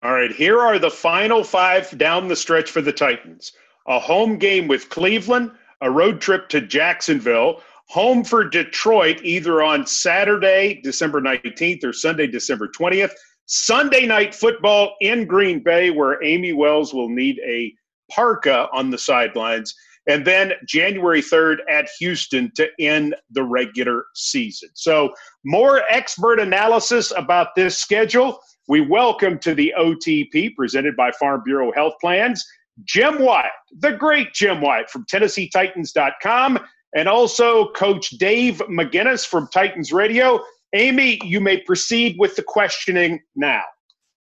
All 0.00 0.12
right, 0.12 0.30
here 0.30 0.60
are 0.60 0.78
the 0.78 0.90
final 0.90 1.42
five 1.42 1.96
down 1.98 2.28
the 2.28 2.36
stretch 2.36 2.70
for 2.70 2.80
the 2.80 2.92
Titans 2.92 3.52
a 3.88 3.98
home 3.98 4.36
game 4.36 4.68
with 4.68 4.90
Cleveland, 4.90 5.50
a 5.80 5.90
road 5.90 6.20
trip 6.20 6.48
to 6.50 6.60
Jacksonville, 6.60 7.62
home 7.86 8.22
for 8.22 8.44
Detroit 8.44 9.18
either 9.22 9.62
on 9.62 9.86
Saturday, 9.86 10.80
December 10.84 11.22
19th, 11.22 11.82
or 11.84 11.92
Sunday, 11.94 12.26
December 12.26 12.68
20th. 12.68 13.12
Sunday 13.46 14.04
night 14.04 14.34
football 14.34 14.94
in 15.00 15.24
Green 15.24 15.60
Bay, 15.60 15.88
where 15.90 16.22
Amy 16.22 16.52
Wells 16.52 16.92
will 16.92 17.08
need 17.08 17.40
a 17.44 17.72
parka 18.10 18.68
on 18.72 18.90
the 18.90 18.98
sidelines 18.98 19.74
and 20.08 20.26
then 20.26 20.54
January 20.66 21.20
3rd 21.20 21.58
at 21.70 21.88
Houston 22.00 22.50
to 22.56 22.68
end 22.80 23.14
the 23.30 23.44
regular 23.44 24.06
season. 24.14 24.70
So, 24.74 25.12
more 25.44 25.82
expert 25.88 26.40
analysis 26.40 27.12
about 27.16 27.54
this 27.54 27.76
schedule. 27.76 28.40
We 28.66 28.80
welcome 28.80 29.38
to 29.40 29.54
the 29.54 29.72
OTP 29.78 30.56
presented 30.56 30.96
by 30.96 31.12
Farm 31.12 31.42
Bureau 31.44 31.72
Health 31.72 31.94
Plans, 32.00 32.44
Jim 32.84 33.20
Wyatt, 33.20 33.52
the 33.78 33.92
great 33.92 34.32
Jim 34.34 34.60
Wyatt 34.60 34.90
from 34.90 35.04
TennesseeTitans.com, 35.06 36.58
and 36.94 37.08
also 37.08 37.70
Coach 37.72 38.10
Dave 38.10 38.58
McGinnis 38.68 39.26
from 39.26 39.48
Titans 39.52 39.92
Radio. 39.92 40.40
Amy, 40.74 41.18
you 41.24 41.40
may 41.40 41.60
proceed 41.62 42.16
with 42.18 42.36
the 42.36 42.42
questioning 42.42 43.20
now. 43.36 43.62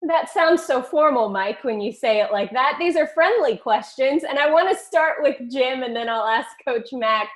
That 0.06 0.28
sounds 0.28 0.62
so 0.62 0.82
formal, 0.82 1.30
Mike, 1.30 1.64
when 1.64 1.80
you 1.80 1.90
say 1.90 2.20
it 2.20 2.30
like 2.30 2.52
that. 2.52 2.76
These 2.78 2.96
are 2.96 3.06
friendly 3.06 3.56
questions. 3.56 4.22
And 4.24 4.38
I 4.38 4.50
want 4.50 4.68
to 4.68 4.84
start 4.84 5.16
with 5.20 5.36
Jim 5.50 5.82
and 5.82 5.96
then 5.96 6.08
I'll 6.08 6.26
ask 6.26 6.48
Coach 6.66 6.88
Mack. 6.92 7.28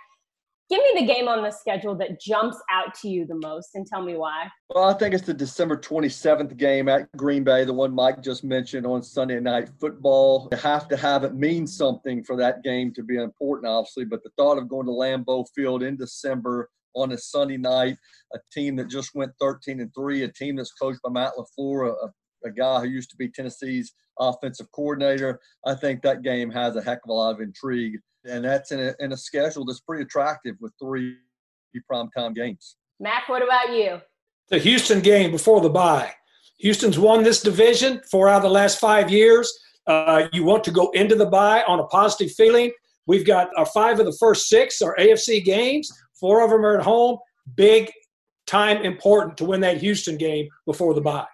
Give 0.68 0.80
me 0.80 1.00
the 1.00 1.06
game 1.06 1.28
on 1.28 1.42
the 1.42 1.50
schedule 1.50 1.94
that 1.94 2.20
jumps 2.20 2.58
out 2.70 2.92
to 3.00 3.08
you 3.08 3.24
the 3.24 3.40
most 3.42 3.70
and 3.74 3.86
tell 3.86 4.02
me 4.02 4.16
why. 4.16 4.48
Well, 4.68 4.84
I 4.84 4.92
think 4.92 5.14
it's 5.14 5.24
the 5.24 5.32
December 5.32 5.78
27th 5.78 6.58
game 6.58 6.90
at 6.90 7.10
Green 7.16 7.42
Bay, 7.42 7.64
the 7.64 7.72
one 7.72 7.94
Mike 7.94 8.20
just 8.22 8.44
mentioned 8.44 8.86
on 8.86 9.02
Sunday 9.02 9.40
Night 9.40 9.70
Football. 9.80 10.50
You 10.52 10.58
have 10.58 10.86
to 10.88 10.96
have 10.98 11.24
it 11.24 11.34
mean 11.34 11.66
something 11.66 12.22
for 12.22 12.36
that 12.36 12.62
game 12.62 12.92
to 12.94 13.02
be 13.02 13.16
important, 13.16 13.66
obviously, 13.66 14.04
but 14.04 14.22
the 14.22 14.30
thought 14.36 14.58
of 14.58 14.68
going 14.68 14.84
to 14.84 14.92
Lambeau 14.92 15.46
Field 15.54 15.82
in 15.82 15.96
December 15.96 16.68
on 16.94 17.12
a 17.12 17.18
Sunday 17.18 17.56
night, 17.56 17.96
a 18.34 18.38
team 18.52 18.76
that 18.76 18.90
just 18.90 19.14
went 19.14 19.32
13 19.40 19.80
and 19.80 19.94
3, 19.94 20.24
a 20.24 20.28
team 20.28 20.56
that's 20.56 20.72
coached 20.72 21.00
by 21.02 21.10
Matt 21.10 21.32
LaFleur, 21.38 21.92
a 21.92 22.08
a 22.44 22.50
guy 22.50 22.80
who 22.80 22.88
used 22.88 23.10
to 23.10 23.16
be 23.16 23.28
Tennessee's 23.28 23.94
offensive 24.18 24.70
coordinator. 24.72 25.40
I 25.66 25.74
think 25.74 26.02
that 26.02 26.22
game 26.22 26.50
has 26.50 26.76
a 26.76 26.82
heck 26.82 26.98
of 27.04 27.10
a 27.10 27.12
lot 27.12 27.34
of 27.34 27.40
intrigue, 27.40 27.98
and 28.24 28.44
that's 28.44 28.72
in 28.72 28.80
a, 28.80 28.94
in 29.00 29.12
a 29.12 29.16
schedule 29.16 29.64
that's 29.64 29.80
pretty 29.80 30.04
attractive 30.04 30.56
with 30.60 30.72
three 30.80 31.16
primetime 31.90 32.34
games. 32.34 32.76
Mac, 33.00 33.28
what 33.28 33.42
about 33.42 33.72
you? 33.72 34.00
The 34.48 34.58
Houston 34.58 35.00
game 35.00 35.30
before 35.30 35.60
the 35.60 35.70
bye. 35.70 36.12
Houston's 36.58 36.98
won 36.98 37.22
this 37.22 37.40
division 37.40 38.00
four 38.10 38.28
out 38.28 38.38
of 38.38 38.42
the 38.42 38.50
last 38.50 38.80
five 38.80 39.10
years. 39.10 39.52
Uh, 39.86 40.28
you 40.32 40.44
want 40.44 40.64
to 40.64 40.70
go 40.70 40.90
into 40.90 41.14
the 41.14 41.26
bye 41.26 41.62
on 41.68 41.78
a 41.78 41.84
positive 41.84 42.34
feeling. 42.34 42.72
We've 43.06 43.26
got 43.26 43.48
our 43.56 43.66
five 43.66 44.00
of 44.00 44.06
the 44.06 44.16
first 44.18 44.48
six 44.48 44.82
are 44.82 44.96
AFC 44.98 45.44
games. 45.44 45.90
Four 46.18 46.44
of 46.44 46.50
them 46.50 46.64
are 46.64 46.78
at 46.78 46.84
home. 46.84 47.18
Big 47.54 47.90
time 48.46 48.82
important 48.82 49.36
to 49.38 49.44
win 49.44 49.60
that 49.60 49.78
Houston 49.78 50.16
game 50.16 50.48
before 50.66 50.94
the 50.94 51.00
bye. 51.00 51.26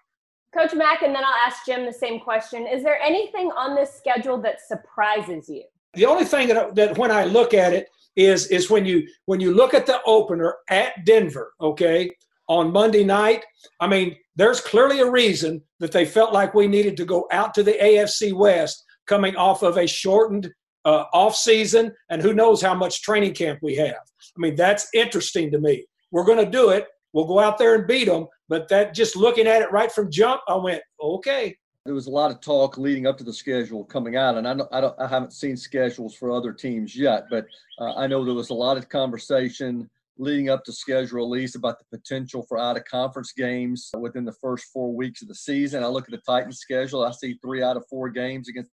Coach 0.55 0.75
Mack, 0.75 1.03
and 1.03 1.15
then 1.15 1.25
I'll 1.25 1.47
ask 1.47 1.67
Jim 1.67 1.85
the 1.85 1.93
same 1.93 2.21
question. 2.21 2.67
Is 2.67 2.83
there 2.83 3.01
anything 3.01 3.51
on 3.57 3.75
this 3.75 3.93
schedule 3.93 4.41
that 4.43 4.61
surprises 4.67 5.49
you? 5.49 5.65
The 5.95 6.07
only 6.07 6.25
thing 6.25 6.49
that, 6.49 6.75
that 6.75 6.97
when 6.99 7.11
I 7.11 7.25
look 7.25 7.55
at 7.55 7.73
it 7.73 7.89
is 8.17 8.47
is 8.47 8.71
when 8.71 8.87
you 8.87 9.07
when 9.27 9.41
you 9.41 9.53
look 9.53 9.75
at 9.75 9.87
the 9.87 10.01
opener 10.07 10.55
at 10.71 11.05
Denver, 11.05 11.53
okay, 11.61 12.11
on 12.49 12.73
Monday 12.73 13.05
night. 13.05 13.45
I 13.81 13.87
mean, 13.87 14.17
there's 14.37 14.61
clearly 14.61 15.01
a 15.01 15.11
reason 15.11 15.63
that 15.81 15.93
they 15.93 16.05
felt 16.05 16.33
like 16.33 16.55
we 16.55 16.67
needed 16.67 16.97
to 16.99 17.05
go 17.05 17.27
out 17.31 17.55
to 17.55 17.63
the 17.63 17.73
AFC 17.73 18.33
West, 18.33 18.85
coming 19.07 19.37
off 19.37 19.63
of 19.63 19.77
a 19.77 19.87
shortened 19.87 20.51
uh, 20.85 21.05
off 21.13 21.35
season, 21.35 21.93
and 22.11 22.21
who 22.21 22.35
knows 22.35 22.61
how 22.61 22.75
much 22.75 23.03
training 23.03 23.35
camp 23.35 23.59
we 23.63 23.75
have. 23.77 23.95
I 23.95 24.39
mean, 24.39 24.57
that's 24.57 24.89
interesting 24.95 25.51
to 25.53 25.59
me. 25.59 25.87
We're 26.11 26.25
going 26.25 26.45
to 26.45 26.51
do 26.51 26.71
it. 26.71 26.87
We'll 27.13 27.27
go 27.27 27.39
out 27.39 27.59
there 27.59 27.75
and 27.77 27.87
beat 27.87 28.07
them, 28.07 28.27
but 28.49 28.69
that 28.69 28.95
just 28.95 29.17
looking 29.17 29.47
at 29.47 29.63
it 29.63 29.73
right 29.73 29.91
from 29.91 30.11
jump, 30.11 30.43
I 30.49 30.57
went, 30.57 30.83
okay. 31.01 31.57
There 31.85 31.95
was 31.95 32.07
a 32.07 32.11
lot 32.11 32.31
of 32.31 32.41
talk 32.41 32.79
leading 32.79 33.07
up 33.07 33.19
to 33.19 33.25
the 33.25 33.33
schedule 33.33 33.85
coming 33.85 34.17
out, 34.17 34.37
and 34.37 34.49
I 34.49 34.55
know 34.55 34.69
I, 34.73 34.81
don't, 34.81 34.99
I 34.99 35.07
haven't 35.07 35.33
seen 35.33 35.57
schedules 35.57 36.15
for 36.15 36.31
other 36.31 36.53
teams 36.53 36.97
yet, 36.97 37.25
but 37.29 37.47
uh, 37.79 37.95
I 37.95 38.07
know 38.07 38.25
there 38.25 38.35
was 38.35 38.51
a 38.51 38.55
lot 38.55 38.79
of 38.79 38.89
conversation 38.89 39.89
leading 40.17 40.49
up 40.49 40.65
to 40.65 40.73
schedule 40.73 41.19
release 41.19 41.57
about 41.57 41.77
the 41.79 41.99
potential 41.99 42.47
for 42.49 42.59
out 42.59 42.77
of 42.77 42.85
conference 42.85 43.33
games 43.33 43.91
within 43.99 44.25
the 44.25 44.33
first 44.33 44.67
four 44.73 44.95
weeks 44.95 45.23
of 45.23 45.29
the 45.29 45.35
season. 45.35 45.83
I 45.83 45.89
look 45.89 46.05
at 46.05 46.13
the 46.13 46.23
Titans 46.25 46.59
schedule, 46.59 47.05
I 47.05 47.11
see 47.11 47.39
three 47.43 47.63
out 47.63 47.77
of 47.77 47.85
four 47.91 48.09
games 48.09 48.49
against 48.49 48.71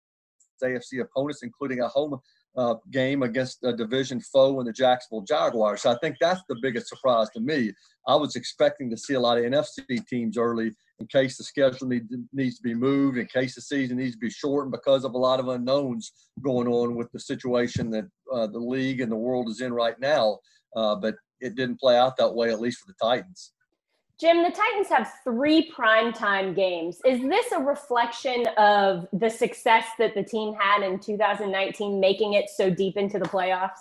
AFC 0.63 1.01
opponents, 1.01 1.43
including 1.43 1.81
a 1.81 1.87
home 1.87 2.17
uh, 2.57 2.75
game 2.91 3.23
against 3.23 3.63
a 3.63 3.73
division 3.73 4.19
foe 4.19 4.59
in 4.59 4.65
the 4.65 4.73
Jacksonville 4.73 5.25
Jaguars. 5.25 5.83
So 5.83 5.91
I 5.91 5.97
think 6.01 6.17
that's 6.19 6.41
the 6.49 6.57
biggest 6.61 6.89
surprise 6.89 7.29
to 7.31 7.39
me. 7.39 7.71
I 8.07 8.15
was 8.15 8.35
expecting 8.35 8.89
to 8.89 8.97
see 8.97 9.13
a 9.13 9.19
lot 9.19 9.37
of 9.37 9.45
NFC 9.45 10.05
teams 10.07 10.37
early 10.37 10.71
in 10.99 11.07
case 11.07 11.37
the 11.37 11.43
schedule 11.43 11.87
need, 11.87 12.03
needs 12.33 12.57
to 12.57 12.63
be 12.63 12.73
moved, 12.73 13.17
in 13.17 13.25
case 13.27 13.55
the 13.55 13.61
season 13.61 13.97
needs 13.97 14.13
to 14.13 14.19
be 14.19 14.29
shortened 14.29 14.71
because 14.71 15.03
of 15.03 15.13
a 15.13 15.17
lot 15.17 15.39
of 15.39 15.47
unknowns 15.47 16.11
going 16.43 16.67
on 16.67 16.95
with 16.95 17.11
the 17.11 17.19
situation 17.19 17.89
that 17.91 18.05
uh, 18.33 18.47
the 18.47 18.59
league 18.59 19.01
and 19.01 19.11
the 19.11 19.15
world 19.15 19.49
is 19.49 19.61
in 19.61 19.73
right 19.73 19.99
now. 19.99 20.37
Uh, 20.75 20.95
but 20.95 21.15
it 21.39 21.55
didn't 21.55 21.79
play 21.79 21.97
out 21.97 22.17
that 22.17 22.33
way, 22.33 22.51
at 22.51 22.61
least 22.61 22.79
for 22.79 22.87
the 22.87 22.95
Titans. 23.01 23.53
Jim, 24.21 24.43
the 24.43 24.51
Titans 24.51 24.87
have 24.89 25.11
three 25.23 25.71
primetime 25.75 26.55
games. 26.55 27.01
Is 27.03 27.21
this 27.21 27.51
a 27.53 27.59
reflection 27.59 28.45
of 28.55 29.07
the 29.11 29.31
success 29.31 29.85
that 29.97 30.13
the 30.13 30.21
team 30.21 30.53
had 30.53 30.83
in 30.83 30.99
2019, 30.99 31.99
making 31.99 32.33
it 32.33 32.47
so 32.47 32.69
deep 32.69 32.97
into 32.97 33.17
the 33.17 33.25
playoffs? 33.25 33.79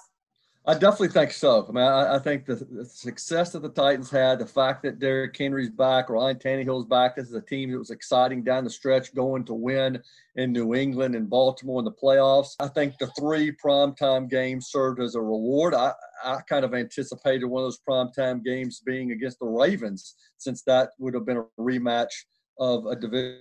I 0.67 0.75
definitely 0.75 1.09
think 1.09 1.33
so. 1.33 1.67
I 1.67 1.73
mean, 1.73 1.85
I, 1.85 2.17
I 2.17 2.19
think 2.19 2.45
the, 2.45 2.55
the, 2.57 2.85
success 2.85 3.52
that 3.52 3.62
the 3.62 3.71
Titans 3.71 4.11
had, 4.11 4.38
the 4.38 4.47
fact 4.47 4.83
that 4.83 4.99
Derrick 4.99 5.35
Henry's 5.35 5.71
back, 5.71 6.11
Ryan 6.11 6.37
Tannehill's 6.37 6.85
back, 6.85 7.17
this 7.17 7.29
is 7.29 7.35
a 7.35 7.40
team 7.40 7.73
that 7.73 7.79
was 7.79 7.88
exciting 7.88 8.45
down 8.45 8.64
the 8.64 8.71
stretch, 8.71 9.14
going 9.14 9.45
to 9.47 9.55
win 9.55 10.02
in 10.37 10.52
New 10.52 10.75
England 10.75 11.14
and 11.14 11.31
Baltimore 11.31 11.79
in 11.79 11.87
the 11.87 11.93
playoffs. 11.93 12.57
I 12.61 12.69
think 12.69 12.99
the 12.99 13.11
three 13.19 13.52
primetime 13.52 14.29
games 14.29 14.69
served 14.69 15.00
as 15.00 15.14
a 15.14 15.21
reward. 15.21 15.73
I, 15.73 15.93
I 16.23 16.40
kind 16.47 16.67
of 16.67 16.75
anticipated 16.75 17.47
one 17.47 17.62
of 17.62 17.67
those 17.67 17.81
primetime 17.88 18.45
games 18.45 18.83
being 18.85 19.12
against 19.12 19.38
the 19.38 19.47
Ravens, 19.47 20.14
since 20.37 20.62
that 20.64 20.90
would 20.99 21.14
have 21.14 21.25
been 21.25 21.38
a 21.38 21.45
rematch 21.59 22.12
of 22.59 22.85
a 22.85 22.97
division 22.97 23.40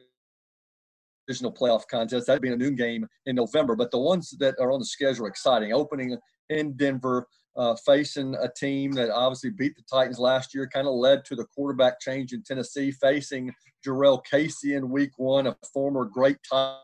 playoff 1.30 1.86
contest. 1.92 2.28
That'd 2.28 2.42
be 2.42 2.54
a 2.54 2.56
noon 2.56 2.76
game 2.76 3.06
in 3.26 3.36
November. 3.36 3.76
But 3.76 3.92
the 3.92 4.00
ones 4.00 4.34
that 4.40 4.56
are 4.60 4.72
on 4.72 4.80
the 4.80 4.86
schedule 4.86 5.26
are 5.26 5.30
exciting. 5.30 5.74
Opening 5.74 6.18
in 6.50 6.76
Denver, 6.76 7.28
uh, 7.56 7.76
facing 7.86 8.36
a 8.36 8.50
team 8.50 8.92
that 8.94 9.12
obviously 9.12 9.50
beat 9.50 9.76
the 9.76 9.84
Titans 9.92 10.20
last 10.20 10.54
year, 10.54 10.68
kind 10.68 10.88
of 10.88 10.94
led 10.94 11.26
to 11.26 11.36
the 11.36 11.46
quarterback 11.56 12.00
change 12.00 12.34
in 12.34 12.44
Tennessee, 12.44 12.92
facing 12.92 13.54
Jurrell 13.86 14.24
Casey 14.24 14.76
in 14.76 14.90
week 14.90 15.12
one, 15.18 15.48
a 15.48 15.56
former 15.74 16.06
great 16.06 16.38
Titan, 16.50 16.82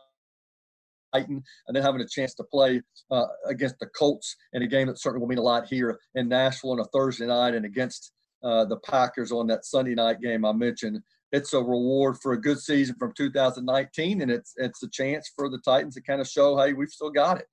and 1.14 1.42
then 1.72 1.82
having 1.82 2.00
a 2.00 2.08
chance 2.08 2.34
to 2.34 2.44
play 2.44 2.82
uh, 3.10 3.26
against 3.46 3.78
the 3.78 3.86
Colts 3.86 4.36
in 4.52 4.62
a 4.62 4.66
game 4.66 4.86
that 4.88 4.98
certainly 4.98 5.20
will 5.20 5.28
mean 5.28 5.38
a 5.38 5.42
lot 5.42 5.66
here 5.66 5.98
in 6.14 6.28
Nashville 6.28 6.72
on 6.72 6.80
a 6.80 6.84
Thursday 6.86 7.26
night 7.26 7.54
and 7.54 7.64
against 7.64 8.12
uh, 8.42 8.64
the 8.64 8.78
Packers 8.78 9.32
on 9.32 9.46
that 9.46 9.64
Sunday 9.64 9.94
night 9.94 10.20
game 10.20 10.44
I 10.44 10.52
mentioned. 10.52 11.00
It's 11.32 11.54
a 11.54 11.58
reward 11.58 12.18
for 12.22 12.32
a 12.32 12.40
good 12.40 12.60
season 12.60 12.96
from 12.98 13.12
2019, 13.16 14.20
and 14.20 14.30
it's 14.30 14.52
it's 14.56 14.82
a 14.82 14.88
chance 14.88 15.30
for 15.34 15.48
the 15.48 15.58
Titans 15.64 15.94
to 15.94 16.02
kind 16.02 16.20
of 16.20 16.28
show, 16.28 16.56
hey, 16.56 16.72
we've 16.72 16.88
still 16.88 17.10
got 17.10 17.38
it. 17.38 17.46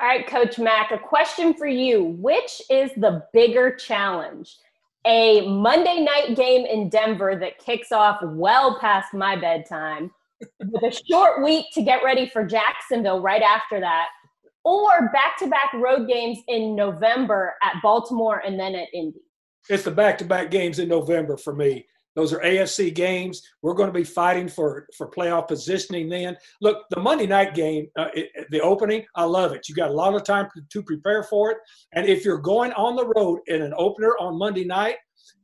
All 0.00 0.06
right, 0.06 0.26
Coach 0.26 0.58
Mack, 0.58 0.92
a 0.92 0.98
question 0.98 1.52
for 1.52 1.66
you. 1.66 2.16
Which 2.18 2.62
is 2.70 2.90
the 2.96 3.22
bigger 3.34 3.76
challenge? 3.76 4.56
A 5.06 5.46
Monday 5.46 6.00
night 6.00 6.36
game 6.36 6.64
in 6.64 6.88
Denver 6.88 7.36
that 7.38 7.58
kicks 7.58 7.92
off 7.92 8.18
well 8.22 8.78
past 8.80 9.12
my 9.12 9.36
bedtime, 9.36 10.10
with 10.58 10.82
a 10.82 11.00
short 11.06 11.44
week 11.44 11.66
to 11.74 11.82
get 11.82 12.02
ready 12.02 12.30
for 12.30 12.46
Jacksonville 12.46 13.20
right 13.20 13.42
after 13.42 13.78
that, 13.78 14.06
or 14.64 15.10
back 15.12 15.36
to 15.40 15.48
back 15.48 15.70
road 15.74 16.08
games 16.08 16.38
in 16.48 16.74
November 16.74 17.56
at 17.62 17.74
Baltimore 17.82 18.38
and 18.38 18.58
then 18.58 18.74
at 18.74 18.88
Indy? 18.94 19.20
It's 19.68 19.82
the 19.82 19.90
back 19.90 20.16
to 20.18 20.24
back 20.24 20.50
games 20.50 20.78
in 20.78 20.88
November 20.88 21.36
for 21.36 21.54
me. 21.54 21.84
Those 22.16 22.32
are 22.32 22.40
AFC 22.40 22.94
games. 22.94 23.42
We're 23.62 23.74
going 23.74 23.88
to 23.88 23.98
be 23.98 24.04
fighting 24.04 24.48
for 24.48 24.86
for 24.96 25.10
playoff 25.10 25.48
positioning. 25.48 26.08
Then 26.08 26.36
look, 26.60 26.84
the 26.90 27.00
Monday 27.00 27.26
night 27.26 27.54
game, 27.54 27.86
uh, 27.96 28.08
it, 28.14 28.30
the 28.50 28.60
opening, 28.60 29.04
I 29.14 29.24
love 29.24 29.52
it. 29.52 29.68
You 29.68 29.74
got 29.74 29.90
a 29.90 29.94
lot 29.94 30.14
of 30.14 30.24
time 30.24 30.48
to, 30.72 30.82
prepare 30.82 31.22
for 31.22 31.52
it, 31.52 31.58
and 31.92 32.06
if 32.06 32.24
you're 32.24 32.38
going 32.38 32.72
on 32.72 32.96
the 32.96 33.06
road 33.16 33.40
in 33.46 33.62
an 33.62 33.74
opener 33.76 34.16
on 34.18 34.38
Monday 34.38 34.64
night, 34.64 34.96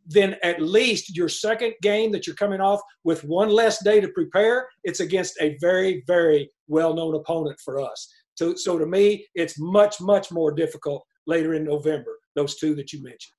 then 0.07 0.37
at 0.43 0.61
least 0.61 1.17
your 1.17 1.29
second 1.29 1.75
game 1.83 2.11
that 2.13 2.27
you're 2.27 2.37
coming 2.37 2.61
off 2.61 2.81
with 3.05 3.25
one 3.25 3.49
less 3.49 3.83
day 3.83 4.01
to 4.01 4.09
prepare, 4.09 4.69
it's 4.85 5.01
against 5.01 5.35
a 5.41 5.57
very, 5.61 6.03
very 6.07 6.51
well-known 6.69 7.15
opponent 7.15 7.59
for 7.65 7.81
us. 7.81 8.09
So, 8.35 8.55
so 8.55 8.79
to 8.79 8.87
me, 8.87 9.27
it's 9.35 9.59
much, 9.59 10.01
much 10.01 10.31
more 10.31 10.53
difficult 10.53 11.05
later 11.27 11.55
in 11.55 11.65
November. 11.65 12.19
Those 12.35 12.57
two 12.57 12.75
that 12.77 12.93
you 12.93 13.03
mentioned. 13.03 13.36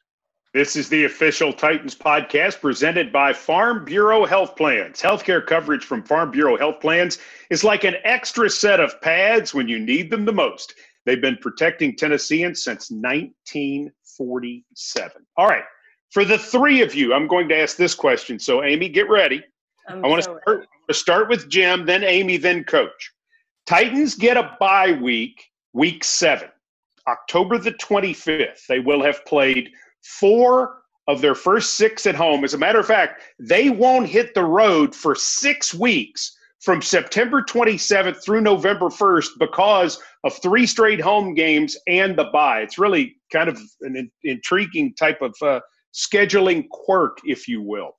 This 0.57 0.75
is 0.75 0.89
the 0.89 1.05
official 1.05 1.53
Titans 1.53 1.93
podcast 1.93 2.61
presented 2.61 3.13
by 3.13 3.31
Farm 3.31 3.85
Bureau 3.85 4.25
Health 4.25 4.55
Plans. 4.55 4.99
Healthcare 4.99 5.45
coverage 5.45 5.85
from 5.85 6.01
Farm 6.01 6.31
Bureau 6.31 6.57
Health 6.57 6.81
Plans 6.81 7.19
is 7.51 7.63
like 7.63 7.83
an 7.83 7.97
extra 8.03 8.49
set 8.49 8.79
of 8.79 8.99
pads 9.01 9.53
when 9.53 9.67
you 9.67 9.77
need 9.77 10.09
them 10.09 10.25
the 10.25 10.33
most. 10.33 10.73
They've 11.05 11.21
been 11.21 11.37
protecting 11.37 11.95
Tennesseans 11.95 12.63
since 12.63 12.89
1947. 12.89 15.11
All 15.37 15.45
right. 15.45 15.63
For 16.09 16.25
the 16.25 16.39
three 16.39 16.81
of 16.81 16.95
you, 16.95 17.13
I'm 17.13 17.27
going 17.27 17.47
to 17.49 17.61
ask 17.61 17.77
this 17.77 17.93
question. 17.93 18.39
So, 18.39 18.63
Amy, 18.63 18.89
get 18.89 19.11
ready. 19.11 19.43
I'm 19.87 20.03
i 20.03 20.07
want 20.07 20.23
so 20.23 20.33
to 20.33 20.39
start, 20.41 20.67
start 20.91 21.29
with 21.29 21.49
Jim, 21.49 21.85
then 21.85 22.03
Amy, 22.03 22.37
then 22.37 22.63
Coach. 22.63 23.11
Titans 23.67 24.15
get 24.15 24.37
a 24.37 24.57
bye 24.59 24.93
week, 24.93 25.51
week 25.73 26.03
seven, 26.03 26.49
October 27.07 27.59
the 27.59 27.73
25th. 27.73 28.65
They 28.67 28.79
will 28.79 29.03
have 29.03 29.23
played– 29.23 29.69
four 30.19 30.81
of 31.07 31.21
their 31.21 31.35
first 31.35 31.75
six 31.75 32.05
at 32.05 32.15
home. 32.15 32.43
As 32.43 32.53
a 32.53 32.57
matter 32.57 32.79
of 32.79 32.85
fact, 32.85 33.21
they 33.39 33.69
won't 33.69 34.07
hit 34.07 34.33
the 34.33 34.43
road 34.43 34.93
for 34.93 35.15
six 35.15 35.73
weeks 35.73 36.37
from 36.59 36.81
September 36.81 37.41
27th 37.41 38.23
through 38.23 38.41
November 38.41 38.87
1st 38.87 39.29
because 39.39 40.01
of 40.23 40.37
three 40.41 40.65
straight 40.65 40.99
home 40.99 41.33
games 41.33 41.77
and 41.87 42.17
the 42.17 42.25
bye. 42.33 42.61
It's 42.61 42.77
really 42.77 43.15
kind 43.31 43.47
of 43.47 43.59
an 43.81 43.95
in- 43.95 44.11
intriguing 44.23 44.93
type 44.95 45.21
of 45.21 45.35
uh, 45.41 45.61
scheduling 45.93 46.67
quirk, 46.69 47.19
if 47.23 47.47
you 47.47 47.61
will. 47.61 47.91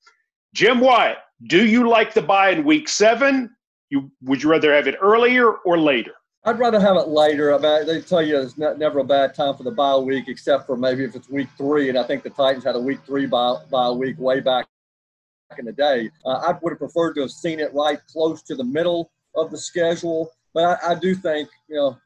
Jim 0.54 0.80
Wyatt, 0.80 1.18
do 1.48 1.66
you 1.66 1.88
like 1.88 2.14
the 2.14 2.22
bye 2.22 2.50
in 2.50 2.64
week 2.64 2.88
seven? 2.88 3.50
You 3.90 4.10
would 4.22 4.42
you 4.42 4.50
rather 4.50 4.74
have 4.74 4.86
it 4.86 4.96
earlier 5.00 5.50
or 5.50 5.78
later? 5.78 6.12
I'd 6.44 6.58
rather 6.58 6.80
have 6.80 6.96
it 6.96 7.08
later. 7.08 7.54
I 7.54 7.58
mean, 7.58 7.86
they 7.86 8.00
tell 8.00 8.22
you 8.22 8.40
it's 8.40 8.56
not, 8.56 8.78
never 8.78 9.00
a 9.00 9.04
bad 9.04 9.34
time 9.34 9.56
for 9.56 9.64
the 9.64 9.70
bye 9.70 9.96
week, 9.96 10.28
except 10.28 10.66
for 10.66 10.76
maybe 10.76 11.04
if 11.04 11.14
it's 11.14 11.28
week 11.28 11.48
three. 11.58 11.88
And 11.88 11.98
I 11.98 12.04
think 12.04 12.22
the 12.22 12.30
Titans 12.30 12.64
had 12.64 12.76
a 12.76 12.80
week 12.80 13.00
three 13.04 13.26
bye, 13.26 13.56
bye 13.70 13.90
week 13.90 14.18
way 14.18 14.40
back 14.40 14.66
in 15.58 15.64
the 15.64 15.72
day. 15.72 16.10
Uh, 16.24 16.36
I 16.48 16.58
would 16.62 16.70
have 16.70 16.78
preferred 16.78 17.14
to 17.14 17.22
have 17.22 17.30
seen 17.30 17.60
it 17.60 17.74
right 17.74 17.98
close 18.10 18.42
to 18.42 18.54
the 18.54 18.64
middle 18.64 19.10
of 19.34 19.50
the 19.50 19.58
schedule. 19.58 20.30
But 20.54 20.80
I, 20.82 20.92
I 20.92 20.94
do 20.94 21.14
think, 21.14 21.48
you 21.68 21.76
know, 21.76 21.98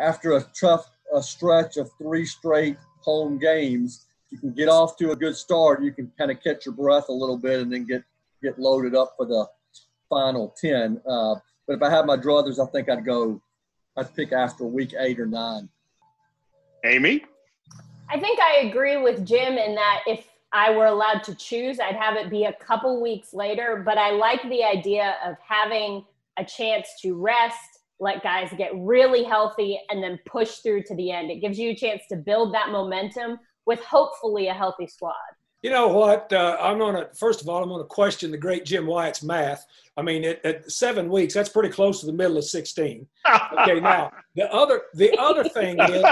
after 0.00 0.32
a 0.32 0.44
tough 0.58 0.90
a 1.14 1.22
stretch 1.22 1.76
of 1.76 1.90
three 1.98 2.24
straight 2.24 2.76
home 3.00 3.38
games, 3.38 4.06
you 4.30 4.38
can 4.38 4.52
get 4.52 4.68
off 4.68 4.96
to 4.98 5.10
a 5.10 5.16
good 5.16 5.36
start. 5.36 5.82
You 5.82 5.92
can 5.92 6.10
kind 6.16 6.30
of 6.30 6.42
catch 6.42 6.66
your 6.66 6.74
breath 6.74 7.08
a 7.08 7.12
little 7.12 7.36
bit 7.36 7.60
and 7.60 7.72
then 7.72 7.84
get 7.84 8.04
get 8.42 8.58
loaded 8.58 8.94
up 8.94 9.14
for 9.16 9.26
the 9.26 9.46
final 10.08 10.54
ten. 10.60 11.00
Uh, 11.08 11.36
but 11.66 11.76
if 11.76 11.82
I 11.82 11.90
had 11.90 12.06
my 12.06 12.16
druthers, 12.16 12.64
I 12.64 12.70
think 12.70 12.88
I'd 12.88 13.04
go 13.04 13.40
I'd 14.00 14.14
pick 14.14 14.32
after 14.32 14.64
week 14.64 14.94
eight 14.98 15.20
or 15.20 15.26
nine. 15.26 15.68
Amy? 16.86 17.22
I 18.08 18.18
think 18.18 18.40
I 18.40 18.66
agree 18.66 18.96
with 18.96 19.26
Jim 19.26 19.58
in 19.58 19.74
that 19.74 20.00
if 20.06 20.26
I 20.52 20.74
were 20.74 20.86
allowed 20.86 21.22
to 21.24 21.34
choose, 21.34 21.78
I'd 21.78 21.96
have 21.96 22.16
it 22.16 22.30
be 22.30 22.44
a 22.44 22.54
couple 22.54 23.02
weeks 23.02 23.34
later. 23.34 23.82
But 23.84 23.98
I 23.98 24.12
like 24.12 24.42
the 24.48 24.64
idea 24.64 25.16
of 25.24 25.36
having 25.46 26.06
a 26.38 26.44
chance 26.44 26.88
to 27.02 27.14
rest, 27.14 27.58
let 28.00 28.22
guys 28.22 28.50
get 28.56 28.70
really 28.74 29.22
healthy, 29.22 29.78
and 29.90 30.02
then 30.02 30.18
push 30.24 30.60
through 30.60 30.84
to 30.84 30.96
the 30.96 31.10
end. 31.10 31.30
It 31.30 31.42
gives 31.42 31.58
you 31.58 31.70
a 31.70 31.76
chance 31.76 32.00
to 32.08 32.16
build 32.16 32.54
that 32.54 32.70
momentum 32.70 33.38
with 33.66 33.80
hopefully 33.80 34.48
a 34.48 34.54
healthy 34.54 34.86
squad. 34.86 35.12
You 35.62 35.70
know 35.70 35.88
what? 35.88 36.32
Uh, 36.32 36.56
I'm 36.58 36.78
going 36.78 36.94
to, 36.94 37.08
first 37.14 37.42
of 37.42 37.48
all, 37.48 37.62
I'm 37.62 37.68
going 37.68 37.82
to 37.82 37.86
question 37.86 38.30
the 38.30 38.38
great 38.38 38.64
Jim 38.64 38.86
Wyatt's 38.86 39.22
math. 39.22 39.66
I 39.96 40.02
mean, 40.02 40.24
at, 40.24 40.42
at, 40.44 40.70
seven 40.70 41.10
weeks, 41.10 41.34
that's 41.34 41.50
pretty 41.50 41.68
close 41.68 42.00
to 42.00 42.06
the 42.06 42.12
middle 42.14 42.38
of 42.38 42.44
16. 42.44 43.06
Okay, 43.60 43.80
now 43.80 44.10
the 44.34 44.50
other 44.52 44.82
the 44.94 45.14
other 45.18 45.44
thing 45.44 45.78
is, 45.78 46.04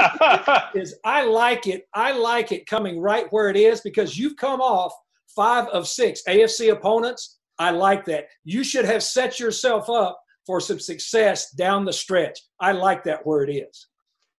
is 0.75 0.95
I 1.05 1.25
like 1.25 1.67
it. 1.67 1.89
I 1.95 2.13
like 2.13 2.53
it 2.53 2.67
coming 2.67 3.01
right 3.01 3.27
where 3.31 3.49
it 3.49 3.57
is 3.57 3.81
because 3.81 4.19
you've 4.19 4.37
come 4.37 4.61
off 4.61 4.93
five 5.35 5.67
of 5.69 5.89
six 5.89 6.23
AFC 6.29 6.71
opponents. 6.71 7.39
I 7.59 7.71
like 7.71 8.05
that. 8.05 8.27
You 8.45 8.63
should 8.63 8.85
have 8.85 9.03
set 9.03 9.41
yourself 9.41 9.89
up 9.89 10.21
for 10.47 10.61
some 10.61 10.79
success 10.79 11.51
down 11.53 11.85
the 11.85 11.93
stretch. 11.93 12.41
I 12.61 12.73
like 12.73 13.05
that 13.05 13.27
where 13.27 13.43
it 13.43 13.51
is. 13.51 13.87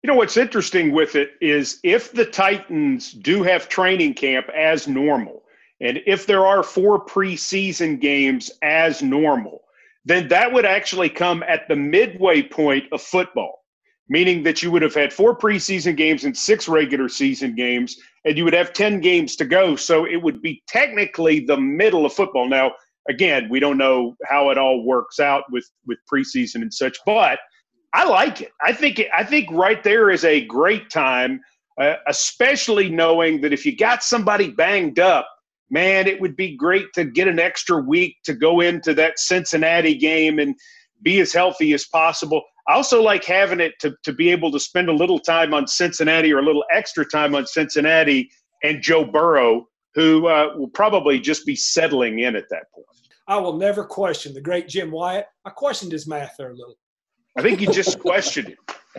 You 0.01 0.07
know 0.07 0.15
what's 0.15 0.37
interesting 0.37 0.93
with 0.93 1.15
it 1.15 1.31
is 1.41 1.79
if 1.83 2.13
the 2.13 2.25
Titans 2.25 3.11
do 3.11 3.43
have 3.43 3.67
training 3.67 4.13
camp 4.13 4.47
as 4.55 4.87
normal, 4.87 5.43
and 5.81 5.99
if 6.05 6.25
there 6.25 6.45
are 6.45 6.63
four 6.63 7.05
preseason 7.05 7.99
games 7.99 8.49
as 8.61 9.01
normal, 9.01 9.61
then 10.05 10.29
that 10.29 10.53
would 10.53 10.65
actually 10.65 11.09
come 11.09 11.43
at 11.43 11.67
the 11.67 11.75
midway 11.75 12.41
point 12.41 12.85
of 12.93 13.01
football, 13.01 13.65
meaning 14.07 14.41
that 14.43 14.63
you 14.63 14.71
would 14.71 14.81
have 14.83 14.93
had 14.93 15.11
four 15.11 15.37
preseason 15.37 15.97
games 15.97 16.23
and 16.23 16.35
six 16.35 16.69
regular 16.69 17.09
season 17.09 17.53
games, 17.53 17.97
and 18.23 18.37
you 18.37 18.45
would 18.45 18.53
have 18.53 18.71
10 18.71 19.01
games 19.01 19.35
to 19.35 19.43
go. 19.43 19.75
So 19.75 20.05
it 20.05 20.17
would 20.17 20.41
be 20.41 20.63
technically 20.65 21.41
the 21.41 21.59
middle 21.59 22.05
of 22.05 22.13
football. 22.13 22.47
Now, 22.47 22.71
again, 23.09 23.49
we 23.49 23.59
don't 23.59 23.77
know 23.77 24.15
how 24.29 24.49
it 24.49 24.57
all 24.57 24.85
works 24.85 25.19
out 25.19 25.43
with, 25.51 25.69
with 25.85 25.99
preseason 26.09 26.61
and 26.61 26.73
such, 26.73 26.97
but– 27.05 27.37
I 27.93 28.05
like 28.05 28.41
it. 28.41 28.51
I 28.61 28.73
think 28.73 28.99
it, 28.99 29.07
I 29.15 29.23
think 29.23 29.49
right 29.51 29.83
there 29.83 30.11
is 30.11 30.23
a 30.23 30.45
great 30.45 30.89
time, 30.89 31.41
uh, 31.79 31.95
especially 32.07 32.89
knowing 32.89 33.41
that 33.41 33.53
if 33.53 33.65
you 33.65 33.75
got 33.75 34.03
somebody 34.03 34.51
banged 34.51 34.99
up, 34.99 35.27
man, 35.71 36.07
it 36.07 36.19
would 36.21 36.35
be 36.35 36.55
great 36.55 36.85
to 36.93 37.05
get 37.05 37.27
an 37.27 37.39
extra 37.39 37.81
week 37.81 38.17
to 38.25 38.33
go 38.33 38.59
into 38.59 38.93
that 38.95 39.19
Cincinnati 39.19 39.95
game 39.95 40.39
and 40.39 40.55
be 41.01 41.19
as 41.19 41.33
healthy 41.33 41.73
as 41.73 41.85
possible. 41.85 42.41
I 42.67 42.73
also 42.73 43.01
like 43.01 43.23
having 43.23 43.59
it 43.59 43.73
to, 43.79 43.95
to 44.03 44.13
be 44.13 44.29
able 44.29 44.51
to 44.51 44.59
spend 44.59 44.89
a 44.89 44.93
little 44.93 45.19
time 45.19 45.53
on 45.53 45.67
Cincinnati 45.67 46.31
or 46.31 46.39
a 46.39 46.45
little 46.45 46.65
extra 46.71 47.05
time 47.05 47.33
on 47.33 47.47
Cincinnati 47.47 48.29
and 48.63 48.81
Joe 48.81 49.05
Burrow, 49.05 49.67
who 49.95 50.27
uh, 50.27 50.49
will 50.55 50.69
probably 50.69 51.19
just 51.19 51.45
be 51.45 51.55
settling 51.55 52.19
in 52.19 52.35
at 52.35 52.49
that 52.49 52.71
point. 52.73 52.85
I 53.27 53.37
will 53.37 53.57
never 53.57 53.83
question 53.83 54.33
the 54.33 54.41
great 54.41 54.67
Jim 54.67 54.91
Wyatt. 54.91 55.27
I 55.45 55.51
questioned 55.51 55.91
his 55.91 56.07
math 56.07 56.35
there 56.37 56.51
a 56.51 56.55
little. 56.55 56.77
I 57.39 57.41
think 57.41 57.61
you 57.61 57.71
just 57.71 57.99
questioned 58.01 58.49
it. 58.49 58.57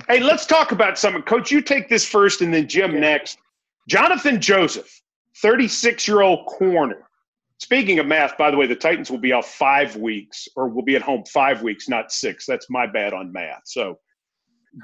Hey, 0.09 0.21
let's 0.21 0.47
talk 0.47 0.73
about 0.73 0.99
something. 0.99 1.23
Coach, 1.23 1.51
you 1.51 1.61
take 1.61 1.89
this 1.89 2.07
first 2.07 2.41
and 2.41 2.55
then 2.55 2.67
Jim 2.67 2.99
next. 2.99 3.39
Jonathan 3.87 4.41
Joseph, 4.41 4.89
36 5.43 6.09
year 6.09 6.23
old 6.23 6.47
corner. 6.47 7.07
Speaking 7.59 7.99
of 7.99 8.07
math, 8.07 8.39
by 8.39 8.51
the 8.51 8.57
way, 8.57 8.67
the 8.67 8.75
Titans 8.75 9.11
will 9.11 9.19
be 9.19 9.35
out 9.35 9.45
five 9.45 9.95
weeks 9.97 10.49
or 10.57 10.69
will 10.69 10.83
be 10.83 10.97
at 10.97 11.03
home 11.03 11.23
five 11.27 11.61
weeks, 11.61 11.87
not 11.87 12.11
six. 12.11 12.47
That's 12.47 12.71
my 12.71 12.87
bad 12.87 13.13
on 13.13 13.31
math. 13.31 13.63
So 13.65 13.99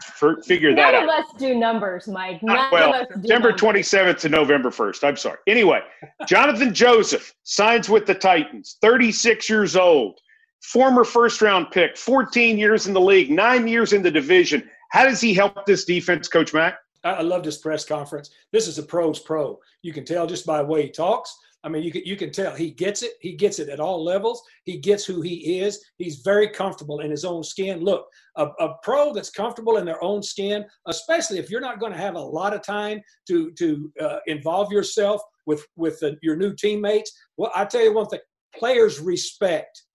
for, 0.02 0.42
figure 0.42 0.68
None 0.68 0.76
that 0.76 0.94
out. 0.94 1.06
None 1.06 1.20
of 1.20 1.24
us 1.24 1.32
do 1.38 1.54
numbers, 1.54 2.08
Mike. 2.08 2.42
None 2.42 2.58
uh, 2.58 2.68
well, 2.70 3.06
September 3.10 3.52
27th 3.52 4.18
to 4.20 4.28
November 4.28 4.68
1st. 4.68 5.08
I'm 5.08 5.16
sorry. 5.16 5.38
Anyway, 5.46 5.80
Jonathan 6.26 6.74
Joseph 6.74 7.34
signs 7.44 7.88
with 7.88 8.04
the 8.04 8.14
Titans, 8.14 8.76
36 8.82 9.48
years 9.48 9.76
old 9.76 10.20
former 10.62 11.04
first 11.04 11.42
round 11.42 11.70
pick, 11.70 11.96
14 11.96 12.58
years 12.58 12.86
in 12.86 12.94
the 12.94 13.00
league, 13.00 13.30
nine 13.30 13.68
years 13.68 13.92
in 13.92 14.02
the 14.02 14.10
division. 14.10 14.68
How 14.90 15.04
does 15.04 15.20
he 15.20 15.34
help 15.34 15.66
this 15.66 15.84
defense, 15.84 16.28
Coach 16.28 16.54
Mack? 16.54 16.78
I, 17.04 17.22
love 17.22 17.44
this 17.44 17.58
press 17.58 17.84
conference. 17.84 18.30
This 18.52 18.66
is 18.66 18.78
a 18.78 18.82
pro's 18.82 19.20
pro. 19.20 19.58
You 19.82 19.92
can 19.92 20.04
tell 20.04 20.26
just 20.26 20.44
by 20.44 20.58
the 20.58 20.64
way 20.68 20.82
he 20.82 20.90
talks. 20.90 21.36
I 21.62 21.68
mean, 21.68 21.82
you 21.82 21.90
can 21.90 22.02
you 22.04 22.16
can 22.16 22.30
tell 22.30 22.54
he 22.54 22.70
gets 22.70 23.02
it. 23.02 23.12
He 23.20 23.32
gets 23.32 23.58
it 23.58 23.68
at 23.68 23.80
all 23.80 24.04
levels. 24.04 24.40
He 24.64 24.78
gets 24.78 25.04
who 25.04 25.20
he 25.20 25.58
is. 25.60 25.84
He's 25.98 26.20
very 26.20 26.48
comfortable 26.48 27.00
in 27.00 27.10
his 27.10 27.24
own 27.24 27.42
skin. 27.42 27.80
Look, 27.80 28.06
a, 28.36 28.46
a 28.60 28.74
pro 28.82 29.12
that's 29.12 29.30
comfortable 29.30 29.78
in 29.78 29.84
their 29.84 30.02
own 30.02 30.22
skin, 30.22 30.64
especially 30.86 31.38
if 31.38 31.50
you're 31.50 31.60
not 31.60 31.80
going 31.80 31.92
to 31.92 31.98
have 31.98 32.14
a 32.14 32.20
lot 32.20 32.54
of 32.54 32.62
time 32.62 33.00
to 33.28 33.50
to 33.52 33.92
uh, 34.00 34.18
involve 34.26 34.70
yourself 34.70 35.20
with 35.46 35.66
with 35.76 35.98
the, 36.00 36.16
your 36.22 36.36
new 36.36 36.54
teammates. 36.54 37.10
Well, 37.36 37.50
I 37.54 37.64
tell 37.64 37.82
you 37.82 37.94
one 37.94 38.06
thing: 38.06 38.20
players 38.54 39.00
respect 39.00 39.85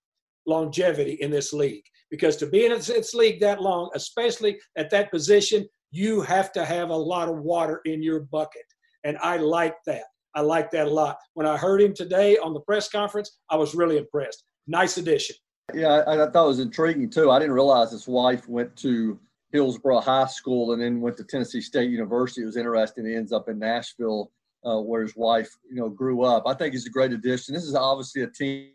longevity 0.45 1.13
in 1.21 1.31
this 1.31 1.53
league 1.53 1.83
because 2.11 2.35
to 2.37 2.45
be 2.45 2.65
in 2.65 2.71
this 2.71 3.13
league 3.13 3.39
that 3.39 3.61
long, 3.61 3.89
especially 3.95 4.59
at 4.77 4.89
that 4.91 5.09
position, 5.09 5.67
you 5.91 6.21
have 6.21 6.51
to 6.51 6.63
have 6.63 6.89
a 6.89 6.95
lot 6.95 7.29
of 7.29 7.39
water 7.39 7.81
in 7.85 8.03
your 8.03 8.19
bucket, 8.19 8.65
and 9.03 9.17
I 9.19 9.37
like 9.37 9.75
that. 9.87 10.03
I 10.35 10.41
like 10.41 10.69
that 10.71 10.87
a 10.87 10.89
lot. 10.89 11.17
When 11.33 11.47
I 11.47 11.57
heard 11.57 11.81
him 11.81 11.93
today 11.93 12.37
on 12.37 12.53
the 12.53 12.61
press 12.61 12.89
conference, 12.89 13.39
I 13.49 13.55
was 13.55 13.73
really 13.73 13.97
impressed. 13.97 14.43
Nice 14.67 14.97
addition. 14.97 15.35
Yeah, 15.73 16.03
I, 16.07 16.25
I 16.25 16.29
thought 16.29 16.45
it 16.45 16.47
was 16.47 16.59
intriguing 16.59 17.09
too. 17.09 17.31
I 17.31 17.39
didn't 17.39 17.53
realize 17.53 17.91
his 17.91 18.07
wife 18.07 18.47
went 18.47 18.75
to 18.77 19.19
Hillsboro 19.51 19.99
High 19.99 20.27
School 20.27 20.73
and 20.73 20.81
then 20.81 21.01
went 21.01 21.17
to 21.17 21.23
Tennessee 21.23 21.61
State 21.61 21.89
University. 21.89 22.41
It 22.41 22.45
was 22.45 22.57
interesting. 22.57 23.05
He 23.05 23.15
ends 23.15 23.33
up 23.33 23.49
in 23.49 23.59
Nashville, 23.59 24.31
uh, 24.65 24.79
where 24.79 25.01
his 25.01 25.15
wife, 25.15 25.49
you 25.69 25.77
know, 25.77 25.89
grew 25.89 26.23
up. 26.23 26.43
I 26.45 26.53
think 26.53 26.73
he's 26.73 26.85
a 26.85 26.91
great 26.91 27.11
addition. 27.11 27.53
This 27.53 27.63
is 27.63 27.75
obviously 27.75 28.21
a 28.21 28.27
team 28.27 28.71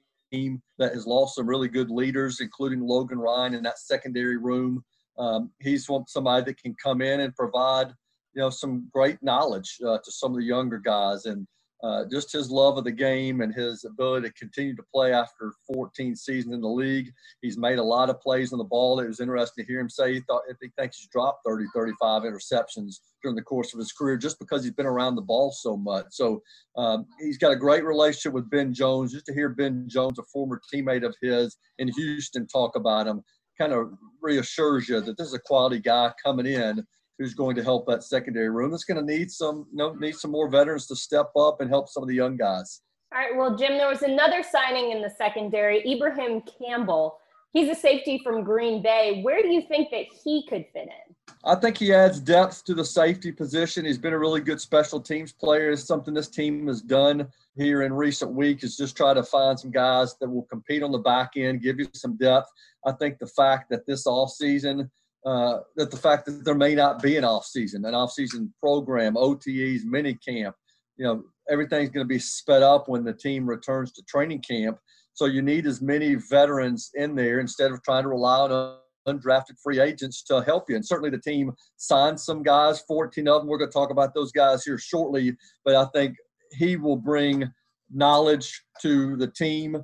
that 0.78 0.92
has 0.92 1.06
lost 1.06 1.36
some 1.36 1.46
really 1.46 1.68
good 1.68 1.90
leaders, 1.90 2.40
including 2.40 2.80
Logan 2.80 3.18
Ryan 3.18 3.54
in 3.54 3.62
that 3.64 3.78
secondary 3.78 4.36
room. 4.36 4.84
Um, 5.18 5.50
he's 5.60 5.86
somebody 6.06 6.44
that 6.44 6.62
can 6.62 6.74
come 6.82 7.00
in 7.00 7.20
and 7.20 7.34
provide 7.34 7.88
you 8.34 8.42
know 8.42 8.50
some 8.50 8.88
great 8.92 9.22
knowledge 9.22 9.78
uh, 9.86 9.98
to 10.04 10.12
some 10.12 10.32
of 10.32 10.38
the 10.38 10.44
younger 10.44 10.78
guys 10.78 11.24
and 11.24 11.46
uh, 11.82 12.04
just 12.10 12.32
his 12.32 12.50
love 12.50 12.78
of 12.78 12.84
the 12.84 12.92
game 12.92 13.42
and 13.42 13.54
his 13.54 13.84
ability 13.84 14.28
to 14.28 14.34
continue 14.34 14.74
to 14.74 14.82
play 14.94 15.12
after 15.12 15.52
14 15.72 16.16
seasons 16.16 16.54
in 16.54 16.60
the 16.60 16.68
league. 16.68 17.12
He's 17.42 17.58
made 17.58 17.78
a 17.78 17.82
lot 17.82 18.08
of 18.08 18.20
plays 18.20 18.52
on 18.52 18.58
the 18.58 18.64
ball. 18.64 19.00
It 19.00 19.08
was 19.08 19.20
interesting 19.20 19.64
to 19.64 19.70
hear 19.70 19.80
him 19.80 19.90
say 19.90 20.14
he 20.14 20.20
thought 20.20 20.42
he 20.60 20.68
thinks 20.78 20.98
he's 20.98 21.08
dropped 21.08 21.46
30, 21.46 21.66
35 21.74 22.22
interceptions 22.22 22.96
during 23.22 23.36
the 23.36 23.42
course 23.42 23.74
of 23.74 23.78
his 23.78 23.92
career 23.92 24.16
just 24.16 24.38
because 24.38 24.64
he's 24.64 24.72
been 24.72 24.86
around 24.86 25.16
the 25.16 25.22
ball 25.22 25.52
so 25.52 25.76
much. 25.76 26.06
So 26.10 26.42
um, 26.76 27.06
he's 27.20 27.38
got 27.38 27.52
a 27.52 27.56
great 27.56 27.84
relationship 27.84 28.32
with 28.32 28.50
Ben 28.50 28.72
Jones. 28.72 29.12
Just 29.12 29.26
to 29.26 29.34
hear 29.34 29.50
Ben 29.50 29.84
Jones, 29.88 30.18
a 30.18 30.22
former 30.24 30.60
teammate 30.72 31.04
of 31.04 31.14
his 31.20 31.56
in 31.78 31.88
Houston, 31.88 32.46
talk 32.46 32.76
about 32.76 33.06
him 33.06 33.22
kind 33.58 33.72
of 33.72 33.90
reassures 34.20 34.88
you 34.88 35.00
that 35.00 35.16
this 35.16 35.28
is 35.28 35.34
a 35.34 35.38
quality 35.38 35.80
guy 35.80 36.12
coming 36.22 36.46
in 36.46 36.84
who's 37.18 37.34
going 37.34 37.56
to 37.56 37.62
help 37.62 37.86
that 37.86 38.02
secondary 38.02 38.50
room. 38.50 38.74
It's 38.74 38.84
going 38.84 39.04
to 39.04 39.16
need 39.16 39.30
some, 39.30 39.66
you 39.70 39.78
know, 39.78 39.94
need 39.94 40.16
some 40.16 40.30
more 40.30 40.48
veterans 40.48 40.86
to 40.88 40.96
step 40.96 41.30
up 41.36 41.60
and 41.60 41.70
help 41.70 41.88
some 41.88 42.02
of 42.02 42.08
the 42.08 42.14
young 42.14 42.36
guys. 42.36 42.82
All 43.14 43.20
right. 43.20 43.36
Well, 43.36 43.56
Jim, 43.56 43.78
there 43.78 43.88
was 43.88 44.02
another 44.02 44.42
signing 44.42 44.90
in 44.90 45.00
the 45.00 45.10
secondary, 45.10 45.80
Ibrahim 45.90 46.42
Campbell. 46.42 47.18
He's 47.52 47.70
a 47.70 47.74
safety 47.74 48.20
from 48.22 48.44
Green 48.44 48.82
Bay. 48.82 49.22
Where 49.22 49.40
do 49.40 49.48
you 49.48 49.62
think 49.62 49.90
that 49.90 50.06
he 50.24 50.46
could 50.46 50.66
fit 50.74 50.88
in? 50.88 51.34
I 51.44 51.54
think 51.54 51.78
he 51.78 51.94
adds 51.94 52.20
depth 52.20 52.64
to 52.64 52.74
the 52.74 52.84
safety 52.84 53.32
position. 53.32 53.86
He's 53.86 53.96
been 53.96 54.12
a 54.12 54.18
really 54.18 54.40
good 54.40 54.60
special 54.60 55.00
teams 55.00 55.32
player. 55.32 55.70
It's 55.70 55.84
something 55.84 56.12
this 56.12 56.28
team 56.28 56.66
has 56.66 56.82
done 56.82 57.28
here 57.56 57.82
in 57.82 57.94
recent 57.94 58.32
weeks 58.32 58.64
is 58.64 58.76
just 58.76 58.96
try 58.96 59.14
to 59.14 59.22
find 59.22 59.58
some 59.58 59.70
guys 59.70 60.16
that 60.20 60.28
will 60.28 60.42
compete 60.42 60.82
on 60.82 60.92
the 60.92 60.98
back 60.98 61.30
end, 61.36 61.62
give 61.62 61.78
you 61.78 61.88
some 61.94 62.16
depth. 62.16 62.50
I 62.84 62.92
think 62.92 63.18
the 63.18 63.26
fact 63.26 63.70
that 63.70 63.86
this 63.86 64.06
off 64.06 64.32
season– 64.32 64.90
uh, 65.26 65.58
that 65.74 65.90
the 65.90 65.96
fact 65.96 66.24
that 66.24 66.44
there 66.44 66.54
may 66.54 66.74
not 66.74 67.02
be 67.02 67.16
an 67.16 67.24
off 67.24 67.44
season, 67.44 67.84
an 67.84 67.94
off 67.94 68.12
season 68.12 68.54
program, 68.60 69.14
OTAs, 69.14 69.80
mini 69.84 70.14
camp, 70.14 70.54
you 70.96 71.04
know, 71.04 71.22
everything's 71.50 71.90
going 71.90 72.04
to 72.04 72.08
be 72.08 72.18
sped 72.18 72.62
up 72.62 72.88
when 72.88 73.04
the 73.04 73.12
team 73.12 73.46
returns 73.46 73.92
to 73.92 74.02
training 74.04 74.40
camp. 74.48 74.78
So 75.14 75.26
you 75.26 75.42
need 75.42 75.66
as 75.66 75.82
many 75.82 76.14
veterans 76.14 76.90
in 76.94 77.16
there 77.16 77.40
instead 77.40 77.72
of 77.72 77.82
trying 77.82 78.04
to 78.04 78.08
rely 78.08 78.38
on 78.38 78.78
undrafted 79.08 79.58
free 79.62 79.80
agents 79.80 80.22
to 80.24 80.42
help 80.42 80.68
you. 80.68 80.76
And 80.76 80.86
certainly 80.86 81.10
the 81.10 81.18
team 81.18 81.52
signed 81.76 82.20
some 82.20 82.42
guys, 82.42 82.80
14 82.82 83.26
of 83.28 83.42
them. 83.42 83.48
We're 83.48 83.58
going 83.58 83.70
to 83.70 83.74
talk 83.74 83.90
about 83.90 84.14
those 84.14 84.32
guys 84.32 84.64
here 84.64 84.78
shortly. 84.78 85.36
But 85.64 85.74
I 85.74 85.86
think 85.86 86.16
he 86.52 86.76
will 86.76 86.96
bring 86.96 87.50
knowledge 87.92 88.62
to 88.82 89.16
the 89.16 89.28
team, 89.28 89.82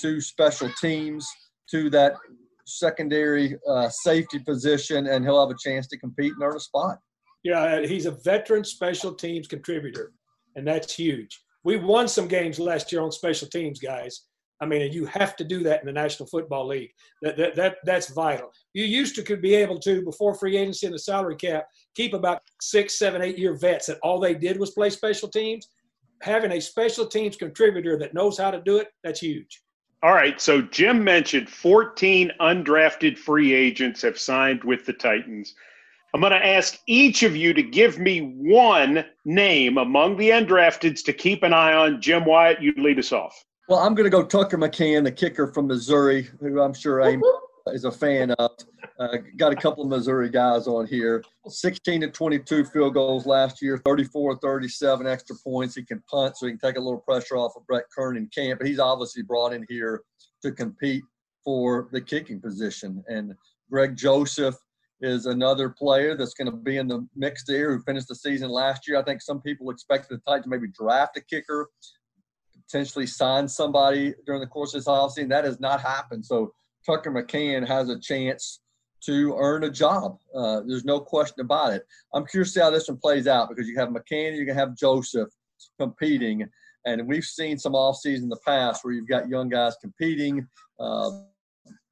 to 0.00 0.20
special 0.20 0.70
teams, 0.80 1.28
to 1.70 1.90
that 1.90 2.14
secondary 2.70 3.56
uh, 3.68 3.88
safety 3.88 4.38
position, 4.38 5.06
and 5.06 5.24
he'll 5.24 5.40
have 5.40 5.54
a 5.54 5.58
chance 5.58 5.86
to 5.88 5.98
compete 5.98 6.32
and 6.32 6.42
earn 6.42 6.56
a 6.56 6.60
spot. 6.60 6.98
Yeah, 7.42 7.82
he's 7.86 8.06
a 8.06 8.10
veteran 8.10 8.64
special 8.64 9.14
teams 9.14 9.48
contributor, 9.48 10.12
and 10.56 10.66
that's 10.66 10.94
huge. 10.94 11.40
We 11.64 11.76
won 11.76 12.08
some 12.08 12.28
games 12.28 12.58
last 12.58 12.92
year 12.92 13.02
on 13.02 13.12
special 13.12 13.48
teams, 13.48 13.80
guys. 13.80 14.22
I 14.62 14.66
mean, 14.66 14.92
you 14.92 15.06
have 15.06 15.36
to 15.36 15.44
do 15.44 15.62
that 15.62 15.80
in 15.80 15.86
the 15.86 15.92
National 15.92 16.28
Football 16.28 16.66
League. 16.66 16.90
That, 17.22 17.36
that, 17.38 17.56
that 17.56 17.76
that's 17.84 18.10
vital. 18.10 18.50
You 18.74 18.84
used 18.84 19.14
to 19.16 19.22
could 19.22 19.40
be 19.40 19.54
able 19.54 19.78
to 19.80 20.02
before 20.02 20.34
free 20.34 20.56
agency 20.58 20.86
and 20.86 20.94
the 20.94 20.98
salary 20.98 21.36
cap 21.36 21.66
keep 21.94 22.12
about 22.12 22.42
six, 22.60 22.98
seven, 22.98 23.22
eight 23.22 23.38
year 23.38 23.54
vets 23.54 23.86
that 23.86 23.98
all 24.02 24.20
they 24.20 24.34
did 24.34 24.60
was 24.60 24.72
play 24.72 24.90
special 24.90 25.28
teams. 25.28 25.68
Having 26.22 26.52
a 26.52 26.60
special 26.60 27.06
teams 27.06 27.36
contributor 27.36 27.98
that 27.98 28.12
knows 28.12 28.36
how 28.36 28.50
to 28.50 28.60
do 28.60 28.76
it, 28.76 28.88
that's 29.02 29.20
huge. 29.20 29.62
All 30.02 30.12
right. 30.14 30.40
So 30.40 30.62
Jim 30.62 31.04
mentioned 31.04 31.48
14 31.48 32.32
undrafted 32.40 33.18
free 33.18 33.52
agents 33.52 34.02
have 34.02 34.18
signed 34.18 34.64
with 34.64 34.86
the 34.86 34.92
Titans. 34.92 35.54
I'm 36.14 36.20
going 36.20 36.32
to 36.32 36.44
ask 36.44 36.78
each 36.86 37.22
of 37.22 37.36
you 37.36 37.52
to 37.52 37.62
give 37.62 37.98
me 37.98 38.20
one 38.20 39.04
name 39.24 39.78
among 39.78 40.16
the 40.16 40.30
undrafteds 40.30 41.04
to 41.04 41.12
keep 41.12 41.42
an 41.42 41.52
eye 41.52 41.74
on. 41.74 42.00
Jim 42.00 42.24
Wyatt, 42.24 42.60
you 42.60 42.72
lead 42.76 42.98
us 42.98 43.12
off. 43.12 43.44
Well, 43.68 43.78
I'm 43.78 43.94
going 43.94 44.04
to 44.04 44.10
go 44.10 44.24
Tucker 44.24 44.58
McCann, 44.58 45.04
the 45.04 45.12
kicker 45.12 45.46
from 45.52 45.68
Missouri, 45.68 46.28
who 46.40 46.60
I'm 46.60 46.74
sure 46.74 47.00
Amy 47.02 47.22
is 47.68 47.84
a 47.84 47.90
fan 47.90 48.32
of. 48.32 48.50
Uh, 48.98 49.16
got 49.36 49.52
a 49.52 49.56
couple 49.56 49.82
of 49.82 49.88
Missouri 49.88 50.28
guys 50.28 50.66
on 50.66 50.86
here. 50.86 51.24
16 51.48 52.02
to 52.02 52.10
22 52.10 52.66
field 52.66 52.94
goals 52.94 53.24
last 53.24 53.62
year, 53.62 53.80
34 53.84 54.38
37 54.38 55.06
extra 55.06 55.36
points. 55.42 55.74
He 55.74 55.84
can 55.84 56.02
punt, 56.10 56.36
so 56.36 56.46
he 56.46 56.52
can 56.52 56.58
take 56.58 56.76
a 56.76 56.80
little 56.80 57.00
pressure 57.00 57.36
off 57.36 57.52
of 57.56 57.66
Brett 57.66 57.84
Kern 57.96 58.16
in 58.16 58.26
camp. 58.26 58.60
But 58.60 58.68
he's 58.68 58.78
obviously 58.78 59.22
brought 59.22 59.52
in 59.52 59.64
here 59.68 60.02
to 60.42 60.52
compete 60.52 61.02
for 61.44 61.88
the 61.92 62.00
kicking 62.00 62.40
position. 62.40 63.02
And 63.08 63.34
Greg 63.70 63.96
Joseph 63.96 64.56
is 65.00 65.26
another 65.26 65.70
player 65.70 66.16
that's 66.16 66.34
going 66.34 66.50
to 66.50 66.56
be 66.56 66.76
in 66.76 66.88
the 66.88 67.06
mix 67.16 67.44
there 67.46 67.74
who 67.74 67.82
finished 67.82 68.08
the 68.08 68.14
season 68.14 68.50
last 68.50 68.86
year. 68.86 68.98
I 68.98 69.02
think 69.02 69.22
some 69.22 69.40
people 69.40 69.70
expected 69.70 70.18
the 70.18 70.30
Titans 70.30 70.46
maybe 70.46 70.68
draft 70.68 71.16
a 71.16 71.22
kicker, 71.22 71.70
potentially 72.70 73.06
sign 73.06 73.48
somebody 73.48 74.14
during 74.26 74.40
the 74.40 74.46
course 74.46 74.74
of 74.74 74.80
this 74.80 74.88
offseason. 74.88 75.30
That 75.30 75.44
has 75.44 75.58
not 75.58 75.80
happened. 75.80 76.26
So 76.26 76.52
Tucker 76.86 77.10
McCann 77.10 77.66
has 77.66 77.88
a 77.88 77.98
chance 77.98 78.60
to 79.04 79.34
earn 79.38 79.64
a 79.64 79.70
job. 79.70 80.18
Uh, 80.34 80.60
there's 80.66 80.84
no 80.84 81.00
question 81.00 81.40
about 81.40 81.72
it. 81.72 81.86
I'm 82.14 82.26
curious 82.26 82.52
to 82.52 82.58
see 82.58 82.62
how 82.62 82.70
this 82.70 82.88
one 82.88 82.98
plays 82.98 83.26
out 83.26 83.48
because 83.48 83.66
you 83.66 83.78
have 83.78 83.88
McCann, 83.88 84.36
you 84.36 84.44
can 84.44 84.54
have 84.54 84.76
Joseph 84.76 85.28
competing, 85.78 86.48
and 86.86 87.06
we've 87.06 87.24
seen 87.24 87.58
some 87.58 87.74
off 87.74 87.96
season 87.96 88.24
in 88.24 88.28
the 88.30 88.40
past 88.46 88.84
where 88.84 88.94
you've 88.94 89.08
got 89.08 89.28
young 89.28 89.48
guys 89.48 89.76
competing. 89.80 90.46
Uh, 90.78 91.10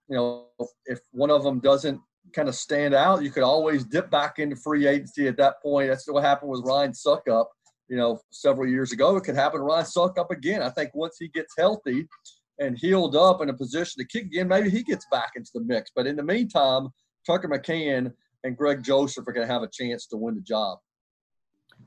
you 0.09 0.16
know, 0.16 0.46
if 0.87 1.01
one 1.12 1.31
of 1.31 1.42
them 1.42 1.61
doesn't 1.61 2.01
kind 2.33 2.48
of 2.48 2.55
stand 2.55 2.94
out, 2.94 3.22
you 3.22 3.31
could 3.31 3.42
always 3.42 3.85
dip 3.85 4.11
back 4.11 4.38
into 4.38 4.57
free 4.57 4.87
agency 4.87 5.29
at 5.29 5.37
that 5.37 5.62
point. 5.62 5.88
That's 5.88 6.11
what 6.11 6.24
happened 6.24 6.51
with 6.51 6.64
Ryan 6.64 6.92
Succop, 6.92 7.46
you 7.88 7.96
know, 7.96 8.20
several 8.31 8.68
years 8.68 8.92
ago. 8.92 9.16
It 9.16 9.24
could 9.24 9.35
happen 9.35 9.61
to 9.61 9.64
Ryan 9.64 9.85
Succop 9.85 10.31
again. 10.31 10.62
I 10.62 10.70
think 10.70 10.90
once 10.94 11.16
he 11.18 11.29
gets 11.29 11.55
healthy 11.57 12.07
and 12.59 12.77
healed 12.79 13.16
up 13.16 13.40
in 13.40 13.49
a 13.49 13.55
position 13.55 14.03
to 14.03 14.07
kick 14.07 14.27
again, 14.27 14.49
maybe 14.49 14.71
he 14.71 14.83
gets 14.83 15.07
back 15.11 15.33
into 15.37 15.51
the 15.55 15.61
mix. 15.61 15.90
But 15.94 16.07
in 16.07 16.16
the 16.16 16.23
meantime, 16.23 16.88
Tucker 17.27 17.49
McCann 17.49 18.12
and 18.44 18.57
Greg 18.57 18.83
Joseph 18.83 19.27
are 19.27 19.33
going 19.33 19.47
to 19.47 19.53
have 19.53 19.62
a 19.62 19.68
chance 19.68 20.07
to 20.07 20.16
win 20.16 20.35
the 20.35 20.40
job. 20.40 20.79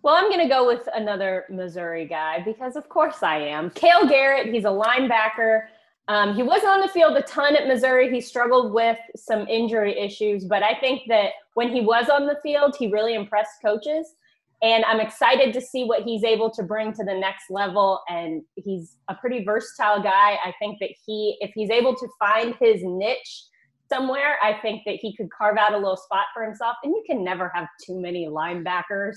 Well, 0.03 0.15
I'm 0.15 0.29
going 0.29 0.39
to 0.39 0.47
go 0.47 0.65
with 0.65 0.87
another 0.95 1.45
Missouri 1.49 2.07
guy 2.07 2.41
because, 2.43 2.75
of 2.75 2.89
course, 2.89 3.21
I 3.21 3.37
am. 3.37 3.69
Cale 3.71 4.07
Garrett, 4.07 4.53
he's 4.53 4.65
a 4.65 4.67
linebacker. 4.67 5.63
Um, 6.07 6.33
he 6.33 6.43
wasn't 6.43 6.71
on 6.71 6.81
the 6.81 6.87
field 6.87 7.15
a 7.17 7.21
ton 7.21 7.55
at 7.55 7.67
Missouri. 7.67 8.11
He 8.11 8.19
struggled 8.21 8.73
with 8.73 8.97
some 9.15 9.47
injury 9.47 9.97
issues, 9.97 10.45
but 10.45 10.63
I 10.63 10.79
think 10.79 11.03
that 11.07 11.31
when 11.53 11.71
he 11.71 11.81
was 11.81 12.09
on 12.09 12.25
the 12.25 12.39
field, 12.41 12.75
he 12.77 12.91
really 12.91 13.13
impressed 13.13 13.61
coaches 13.61 14.15
and 14.61 14.85
I'm 14.85 14.99
excited 14.99 15.53
to 15.53 15.61
see 15.61 15.85
what 15.85 16.03
he's 16.03 16.23
able 16.23 16.51
to 16.51 16.61
bring 16.61 16.93
to 16.93 17.03
the 17.03 17.15
next 17.15 17.45
level. 17.49 18.01
And 18.07 18.43
he's 18.55 18.97
a 19.09 19.15
pretty 19.15 19.43
versatile 19.43 20.03
guy. 20.03 20.37
I 20.45 20.53
think 20.59 20.77
that 20.79 20.89
he, 21.05 21.37
if 21.39 21.51
he's 21.55 21.71
able 21.71 21.95
to 21.95 22.07
find 22.19 22.55
his 22.59 22.81
niche 22.83 23.45
somewhere, 23.89 24.37
I 24.43 24.53
think 24.61 24.83
that 24.85 24.95
he 24.95 25.15
could 25.15 25.29
carve 25.35 25.57
out 25.57 25.73
a 25.73 25.77
little 25.77 25.97
spot 25.97 26.25
for 26.33 26.43
himself. 26.43 26.75
And 26.83 26.91
you 26.91 27.03
can 27.07 27.23
never 27.23 27.51
have 27.55 27.67
too 27.83 27.99
many 27.99 28.27
linebackers. 28.27 29.15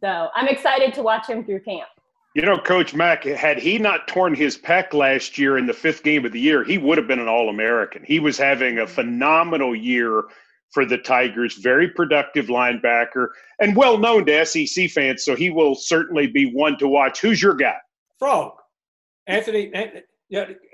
So 0.00 0.28
I'm 0.34 0.48
excited 0.48 0.92
to 0.94 1.02
watch 1.02 1.28
him 1.28 1.44
through 1.44 1.60
camp. 1.60 1.88
You 2.34 2.42
know, 2.42 2.58
Coach 2.58 2.94
Mack, 2.94 3.24
had 3.24 3.58
he 3.58 3.78
not 3.78 4.06
torn 4.06 4.34
his 4.34 4.58
pec 4.58 4.92
last 4.92 5.38
year 5.38 5.56
in 5.56 5.66
the 5.66 5.72
fifth 5.72 6.02
game 6.02 6.24
of 6.24 6.32
the 6.32 6.40
year, 6.40 6.62
he 6.62 6.78
would 6.78 6.98
have 6.98 7.06
been 7.06 7.18
an 7.20 7.28
All 7.28 7.48
American. 7.48 8.04
He 8.04 8.20
was 8.20 8.36
having 8.36 8.78
a 8.78 8.82
mm-hmm. 8.82 8.92
phenomenal 8.92 9.74
year 9.74 10.24
for 10.72 10.84
the 10.84 10.98
Tigers. 10.98 11.54
Very 11.54 11.88
productive 11.88 12.46
linebacker 12.46 13.28
and 13.60 13.76
well 13.76 13.98
known 13.98 14.26
to 14.26 14.44
SEC 14.44 14.90
fans, 14.90 15.24
so 15.24 15.34
he 15.34 15.50
will 15.50 15.74
certainly 15.74 16.26
be 16.26 16.52
one 16.52 16.78
to 16.78 16.88
watch. 16.88 17.20
Who's 17.20 17.42
your 17.42 17.54
guy? 17.54 17.76
Frog. 18.18 18.52
Anthony 19.26 19.72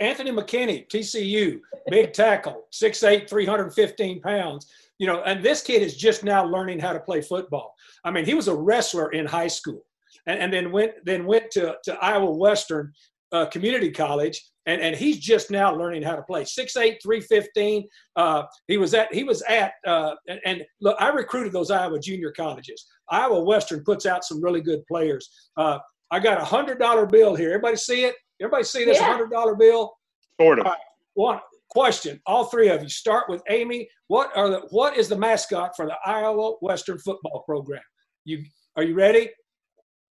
Anthony 0.00 0.33
McKinney, 0.33 0.88
TCU, 0.88 1.61
big 1.88 2.12
tackle, 2.12 2.64
6'8, 2.72 3.28
315 3.28 4.20
pounds. 4.20 4.68
You 4.98 5.07
know, 5.07 5.22
and 5.22 5.44
this 5.44 5.62
kid 5.62 5.83
is 5.83 5.96
just 5.96 6.24
now 6.24 6.44
learning 6.44 6.80
how 6.80 6.92
to 6.92 7.00
play 7.00 7.20
football. 7.20 7.74
I 8.04 8.11
mean, 8.11 8.24
he 8.24 8.35
was 8.35 8.48
a 8.48 8.54
wrestler 8.54 9.11
in 9.12 9.26
high 9.26 9.48
school 9.48 9.85
and, 10.26 10.38
and 10.40 10.52
then 10.52 10.72
went 10.72 10.92
then 11.04 11.26
went 11.26 11.50
to, 11.52 11.76
to 11.85 11.94
Iowa 11.94 12.30
Western 12.30 12.92
uh, 13.33 13.46
Community 13.46 13.90
College 13.90 14.42
and, 14.66 14.81
and 14.81 14.96
he's 14.96 15.18
just 15.18 15.50
now 15.50 15.74
learning 15.74 16.03
how 16.03 16.16
to 16.16 16.22
play. 16.22 16.42
6'8", 16.42 16.96
315. 17.03 17.87
Uh, 18.16 18.44
he 18.66 18.79
was 18.79 18.94
at 18.94 19.12
he 19.12 19.24
was 19.24 19.42
at 19.42 19.74
uh, 19.87 20.14
and, 20.29 20.40
and, 20.44 20.62
look, 20.81 20.96
I 20.98 21.09
recruited 21.09 21.53
those 21.53 21.70
Iowa 21.70 21.98
junior 21.98 22.33
colleges. 22.33 22.87
Iowa 23.11 23.42
Western 23.42 23.85
puts 23.85 24.07
out 24.07 24.24
some 24.24 24.42
really 24.42 24.61
good 24.61 24.87
players. 24.87 25.29
Uh, 25.57 25.79
I 26.11 26.20
got 26.20 26.40
a 26.40 26.44
hundred 26.44 26.79
dollar 26.79 27.07
bill 27.07 27.35
here. 27.35 27.50
Everybody 27.50 27.77
see 27.77 28.05
it? 28.05 28.14
Everybody 28.40 28.64
see 28.64 28.85
this 28.85 28.98
hundred 28.98 29.29
yeah. 29.31 29.38
dollar 29.38 29.55
bill? 29.55 29.92
Sort 30.40 30.61
of. 30.61 30.66
one 31.14 31.40
question. 31.70 32.20
All 32.27 32.46
three 32.46 32.68
of 32.68 32.83
you. 32.83 32.88
Start 32.88 33.29
with 33.29 33.42
Amy. 33.50 33.88
What 34.09 34.31
are 34.37 34.48
the 34.48 34.61
what 34.70 34.96
is 34.96 35.09
the 35.09 35.16
mascot 35.16 35.77
for 35.77 35.87
the 35.87 35.96
Iowa 36.07 36.53
Western 36.61 36.98
football 36.98 37.42
program? 37.46 37.83
You 38.24 38.44
are 38.77 38.83
you 38.83 38.94
ready? 38.94 39.31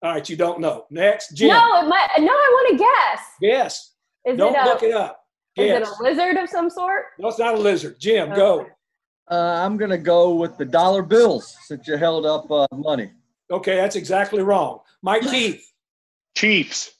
All 0.03 0.11
right, 0.13 0.27
you 0.27 0.35
don't 0.35 0.59
know. 0.59 0.85
Next, 0.89 1.35
Jim. 1.35 1.49
No, 1.49 1.87
my, 1.87 2.07
no, 2.17 2.31
I 2.31 2.49
want 2.53 2.71
to 2.71 2.83
guess. 2.83 3.25
Yes. 3.39 3.93
Is 4.25 4.37
don't 4.37 4.55
it 4.55 4.61
a, 4.61 4.65
look 4.65 4.83
it 4.83 4.93
up. 4.93 5.25
Is 5.57 5.71
it 5.71 5.83
a 5.83 6.03
lizard 6.03 6.37
of 6.37 6.49
some 6.49 6.69
sort? 6.69 7.05
No, 7.19 7.27
it's 7.27 7.39
not 7.39 7.55
a 7.55 7.57
lizard. 7.57 7.97
Jim, 7.99 8.29
okay. 8.29 8.35
go. 8.35 8.65
Uh, 9.29 9.63
I'm 9.63 9.77
going 9.77 9.91
to 9.91 9.97
go 9.97 10.33
with 10.35 10.57
the 10.57 10.65
dollar 10.65 11.01
bills 11.01 11.55
since 11.63 11.87
you 11.87 11.97
held 11.97 12.25
up 12.25 12.49
uh, 12.51 12.67
money. 12.73 13.11
Okay, 13.49 13.75
that's 13.75 13.95
exactly 13.95 14.43
wrong. 14.43 14.79
Mike 15.01 15.21
Keith. 15.29 15.65
Chiefs. 16.35 16.93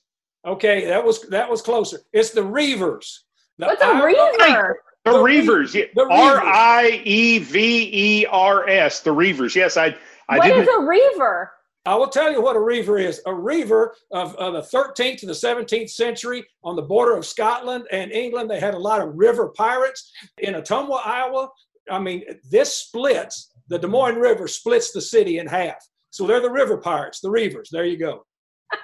Okay, 0.44 0.86
that 0.86 1.04
was 1.04 1.22
that 1.28 1.48
was 1.48 1.62
closer. 1.62 2.00
It's 2.12 2.30
the 2.30 2.42
Reivers. 2.42 3.24
The 3.58 3.66
What's 3.66 3.82
a 3.82 3.86
Reiver? 3.86 4.74
The, 5.04 5.12
the 5.12 5.18
Reivers. 5.18 5.76
R 5.96 6.40
I 6.44 7.00
E 7.04 7.38
V 7.38 7.90
E 7.92 8.26
R 8.26 8.68
S. 8.68 9.00
The 9.00 9.12
Reivers. 9.12 9.54
Yes, 9.54 9.76
I. 9.76 9.96
I 10.28 10.38
what 10.38 10.46
didn't. 10.46 10.62
is 10.62 10.68
a 10.68 10.80
Reiver? 10.80 11.48
I 11.84 11.96
will 11.96 12.08
tell 12.08 12.30
you 12.30 12.40
what 12.40 12.54
a 12.54 12.60
reaver 12.60 12.98
is. 12.98 13.20
A 13.26 13.34
reaver 13.34 13.96
of, 14.12 14.36
of, 14.36 14.54
the 14.54 14.60
13th 14.60 15.18
to 15.18 15.26
the 15.26 15.32
17th 15.32 15.90
century 15.90 16.46
on 16.62 16.76
the 16.76 16.82
border 16.82 17.16
of 17.16 17.26
Scotland 17.26 17.86
and 17.90 18.12
England, 18.12 18.48
they 18.48 18.60
had 18.60 18.74
a 18.74 18.78
lot 18.78 19.00
of 19.00 19.10
river 19.14 19.48
pirates. 19.48 20.12
In 20.38 20.54
Ottumwa, 20.54 21.04
Iowa, 21.04 21.48
I 21.90 21.98
mean, 21.98 22.22
this 22.50 22.72
splits, 22.72 23.52
the 23.68 23.78
Des 23.78 23.88
Moines 23.88 24.16
River 24.16 24.46
splits 24.46 24.92
the 24.92 25.00
city 25.00 25.38
in 25.38 25.48
half. 25.48 25.84
So 26.10 26.26
they're 26.26 26.40
the 26.40 26.50
river 26.50 26.76
pirates, 26.76 27.20
the 27.20 27.30
reavers. 27.30 27.68
There 27.70 27.84
you 27.84 27.96
go. 27.96 28.24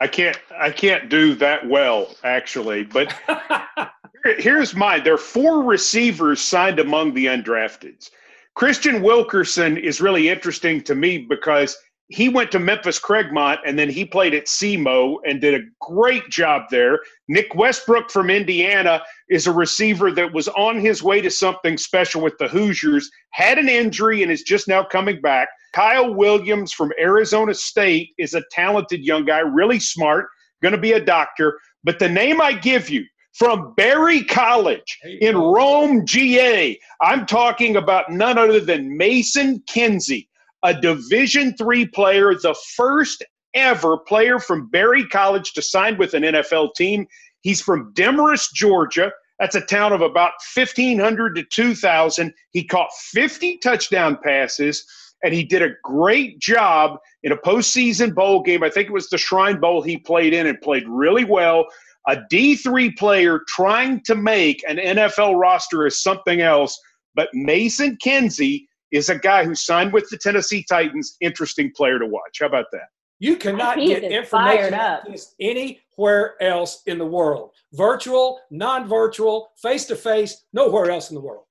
I 0.00 0.06
can't 0.06 0.38
I 0.56 0.70
can't 0.70 1.08
do 1.08 1.34
that 1.36 1.68
well 1.68 2.14
actually, 2.22 2.84
but 2.84 3.12
here's 4.38 4.74
my 4.74 5.00
There 5.00 5.14
are 5.14 5.18
four 5.18 5.62
receivers 5.62 6.40
signed 6.40 6.80
among 6.80 7.14
the 7.14 7.26
undrafteds. 7.26 8.10
Kristian 8.56 9.02
Wilkerson 9.02 9.76
is 9.78 10.00
really 10.00 10.28
interesting 10.28 10.82
to 10.82 10.94
me 10.94 11.18
because 11.18 11.76
he 12.08 12.28
went 12.28 12.50
to 12.52 12.58
Memphis 12.58 13.00
Craigmont 13.00 13.58
and 13.64 13.78
then 13.78 13.88
he 13.88 14.04
played 14.04 14.34
at 14.34 14.46
SEMO 14.46 15.16
and 15.24 15.40
did 15.40 15.54
a 15.54 15.64
great 15.80 16.28
job 16.28 16.64
there. 16.70 17.00
Nick 17.28 17.54
Westbrook 17.54 18.10
from 18.10 18.28
Indiana 18.28 19.02
is 19.30 19.46
a 19.46 19.52
receiver 19.52 20.10
that 20.12 20.34
was 20.34 20.48
on 20.48 20.78
his 20.78 21.02
way 21.02 21.22
to 21.22 21.30
something 21.30 21.78
special 21.78 22.20
with 22.20 22.36
the 22.38 22.48
Hoosiers, 22.48 23.10
had 23.30 23.58
an 23.58 23.68
injury 23.68 24.22
and 24.22 24.30
is 24.30 24.42
just 24.42 24.68
now 24.68 24.84
coming 24.84 25.22
back. 25.22 25.48
Kyle 25.72 26.12
Williams 26.14 26.72
from 26.72 26.92
Arizona 27.00 27.54
State 27.54 28.10
is 28.18 28.34
a 28.34 28.42
talented 28.50 29.02
young 29.02 29.24
guy, 29.24 29.38
really 29.38 29.80
smart, 29.80 30.26
going 30.62 30.72
to 30.72 30.78
be 30.78 30.92
a 30.92 31.04
doctor. 31.04 31.58
But 31.82 31.98
the 31.98 32.10
name 32.10 32.42
I 32.42 32.52
give 32.52 32.90
you 32.90 33.06
from 33.32 33.74
Berry 33.74 34.24
College 34.24 34.98
in 35.20 35.36
Rome, 35.36 36.06
GA. 36.06 36.78
I'm 37.00 37.26
talking 37.26 37.76
about 37.76 38.10
none 38.10 38.38
other 38.38 38.60
than 38.60 38.96
Mason 38.96 39.62
Kinsey, 39.66 40.28
a 40.62 40.78
Division 40.78 41.56
three 41.56 41.86
player, 41.86 42.34
the 42.34 42.54
first 42.76 43.24
ever 43.54 43.98
player 43.98 44.38
from 44.38 44.68
Berry 44.68 45.06
College 45.06 45.52
to 45.54 45.62
sign 45.62 45.98
with 45.98 46.14
an 46.14 46.22
NFL 46.22 46.74
team. 46.74 47.06
He's 47.40 47.60
from 47.60 47.92
Demorest, 47.94 48.54
Georgia. 48.54 49.10
That's 49.38 49.56
a 49.56 49.60
town 49.62 49.92
of 49.92 50.02
about 50.02 50.32
1,500 50.54 51.34
to 51.36 51.42
2,000. 51.42 52.32
He 52.52 52.64
caught 52.64 52.90
50 53.10 53.58
touchdown 53.58 54.18
passes, 54.22 54.84
and 55.24 55.34
he 55.34 55.42
did 55.42 55.62
a 55.62 55.74
great 55.82 56.38
job 56.38 56.98
in 57.24 57.32
a 57.32 57.36
postseason 57.36 58.14
bowl 58.14 58.42
game. 58.42 58.62
I 58.62 58.70
think 58.70 58.88
it 58.88 58.92
was 58.92 59.08
the 59.08 59.18
Shrine 59.18 59.58
Bowl 59.58 59.82
he 59.82 59.96
played 59.96 60.32
in 60.32 60.46
and 60.46 60.60
played 60.60 60.84
really 60.86 61.24
well 61.24 61.66
a 62.08 62.16
D3 62.30 62.96
player 62.96 63.40
trying 63.48 64.02
to 64.02 64.14
make 64.14 64.62
an 64.68 64.76
NFL 64.76 65.38
roster 65.38 65.86
is 65.86 66.02
something 66.02 66.40
else, 66.40 66.78
but 67.14 67.28
Mason 67.32 67.96
Kinsey 68.00 68.68
is 68.90 69.08
a 69.08 69.18
guy 69.18 69.44
who 69.44 69.54
signed 69.54 69.92
with 69.92 70.08
the 70.10 70.18
Tennessee 70.18 70.64
Titans. 70.68 71.16
Interesting 71.20 71.72
player 71.74 71.98
to 71.98 72.06
watch. 72.06 72.38
How 72.40 72.46
about 72.46 72.66
that? 72.72 72.88
You 73.18 73.36
cannot 73.36 73.76
get 73.76 74.02
information 74.02 74.72
like 74.72 75.04
this 75.06 75.34
anywhere 75.40 76.34
else 76.42 76.82
in 76.86 76.98
the 76.98 77.06
world. 77.06 77.52
Virtual, 77.72 78.40
non-virtual, 78.50 79.52
face-to-face, 79.62 80.44
nowhere 80.52 80.90
else 80.90 81.10
in 81.10 81.14
the 81.14 81.20
world. 81.20 81.44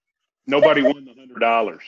Nobody 0.47 0.81
won 0.81 1.05
the 1.05 1.13
hundred 1.13 1.39
dollars. 1.39 1.81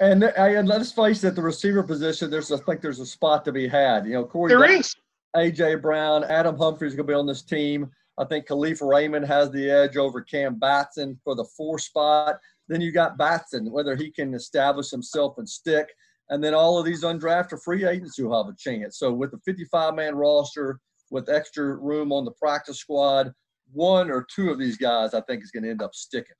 and, 0.00 0.24
and 0.24 0.66
let's 0.66 0.90
face 0.90 1.22
it, 1.22 1.36
the 1.36 1.42
receiver 1.42 1.82
position, 1.84 2.30
there's 2.30 2.50
I 2.50 2.56
think 2.56 2.80
there's 2.80 2.98
a 2.98 3.06
spot 3.06 3.44
to 3.44 3.52
be 3.52 3.68
had. 3.68 4.06
You 4.06 4.14
know, 4.14 4.24
Corey. 4.24 4.48
There 4.48 4.64
is. 4.64 4.94
AJ 5.36 5.82
Brown, 5.82 6.24
Adam 6.24 6.56
Humphries 6.56 6.94
going 6.94 7.06
to 7.06 7.12
be 7.12 7.16
on 7.16 7.26
this 7.26 7.42
team. 7.42 7.90
I 8.18 8.24
think 8.24 8.46
Kalif 8.46 8.86
Raymond 8.86 9.26
has 9.26 9.50
the 9.50 9.70
edge 9.70 9.96
over 9.96 10.20
Cam 10.20 10.58
Batson 10.58 11.18
for 11.22 11.34
the 11.34 11.44
four 11.56 11.78
spot. 11.78 12.36
Then 12.66 12.80
you 12.80 12.92
got 12.92 13.16
Batson, 13.16 13.70
whether 13.70 13.94
he 13.94 14.10
can 14.10 14.34
establish 14.34 14.90
himself 14.90 15.38
and 15.38 15.48
stick. 15.48 15.88
And 16.30 16.42
then 16.42 16.52
all 16.52 16.78
of 16.78 16.84
these 16.84 17.04
undrafted 17.04 17.62
free 17.62 17.84
agents 17.86 18.16
who 18.16 18.34
have 18.34 18.48
a 18.48 18.56
chance. 18.58 18.98
So 18.98 19.12
with 19.12 19.30
the 19.30 19.38
55 19.44 19.94
man 19.94 20.14
roster, 20.14 20.80
with 21.10 21.30
extra 21.30 21.76
room 21.76 22.12
on 22.12 22.24
the 22.24 22.32
practice 22.32 22.78
squad, 22.78 23.32
one 23.72 24.10
or 24.10 24.26
two 24.34 24.50
of 24.50 24.58
these 24.58 24.76
guys 24.76 25.14
I 25.14 25.20
think 25.22 25.42
is 25.42 25.50
going 25.50 25.62
to 25.62 25.70
end 25.70 25.82
up 25.82 25.94
sticking. 25.94 26.36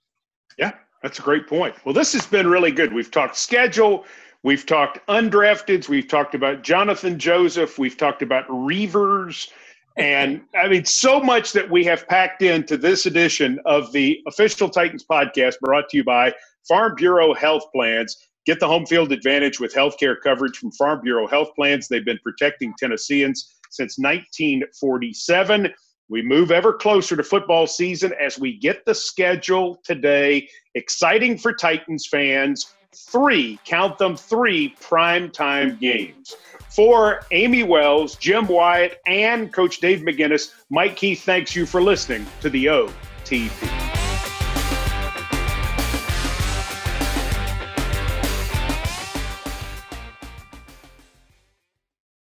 Yeah, 0.58 0.72
that's 1.02 1.18
a 1.18 1.22
great 1.22 1.46
point. 1.46 1.74
Well, 1.84 1.94
this 1.94 2.12
has 2.12 2.26
been 2.26 2.46
really 2.46 2.72
good. 2.72 2.92
We've 2.92 3.10
talked 3.10 3.36
schedule, 3.36 4.04
We've 4.44 4.64
talked 4.64 5.04
undrafteds. 5.08 5.88
We've 5.88 6.06
talked 6.06 6.34
about 6.34 6.62
Jonathan 6.62 7.18
Joseph. 7.18 7.78
We've 7.78 7.96
talked 7.96 8.22
about 8.22 8.44
Reivers. 8.48 9.48
And 9.96 10.42
I 10.56 10.68
mean, 10.68 10.84
so 10.84 11.20
much 11.20 11.52
that 11.52 11.68
we 11.68 11.84
have 11.84 12.06
packed 12.06 12.42
into 12.42 12.76
this 12.76 13.06
edition 13.06 13.58
of 13.66 13.90
the 13.92 14.20
official 14.28 14.68
Titans 14.68 15.04
podcast 15.04 15.58
brought 15.60 15.88
to 15.88 15.96
you 15.96 16.04
by 16.04 16.32
Farm 16.68 16.94
Bureau 16.96 17.34
Health 17.34 17.64
Plans. 17.74 18.28
Get 18.46 18.60
the 18.60 18.68
home 18.68 18.86
field 18.86 19.10
advantage 19.10 19.58
with 19.58 19.74
healthcare 19.74 20.14
coverage 20.22 20.56
from 20.56 20.70
Farm 20.72 21.00
Bureau 21.02 21.26
Health 21.26 21.50
Plans. 21.56 21.88
They've 21.88 22.04
been 22.04 22.20
protecting 22.22 22.72
Tennesseans 22.78 23.56
since 23.70 23.98
1947. 23.98 25.68
We 26.08 26.22
move 26.22 26.52
ever 26.52 26.72
closer 26.72 27.16
to 27.16 27.22
football 27.24 27.66
season 27.66 28.14
as 28.18 28.38
we 28.38 28.56
get 28.56 28.84
the 28.86 28.94
schedule 28.94 29.80
today. 29.84 30.48
Exciting 30.74 31.36
for 31.36 31.52
Titans 31.52 32.06
fans 32.06 32.72
three, 32.94 33.58
count 33.64 33.98
them 33.98 34.16
three 34.16 34.74
primetime 34.80 35.78
games. 35.80 36.36
For 36.68 37.22
Amy 37.30 37.64
Wells, 37.64 38.16
Jim 38.16 38.46
Wyatt, 38.46 39.00
and 39.06 39.52
Coach 39.52 39.80
Dave 39.80 40.00
McGinnis, 40.00 40.54
Mike 40.70 40.96
Keith 40.96 41.22
thanks 41.24 41.56
you 41.56 41.66
for 41.66 41.82
listening 41.82 42.26
to 42.40 42.50
the 42.50 42.66
OTP. 42.66 43.97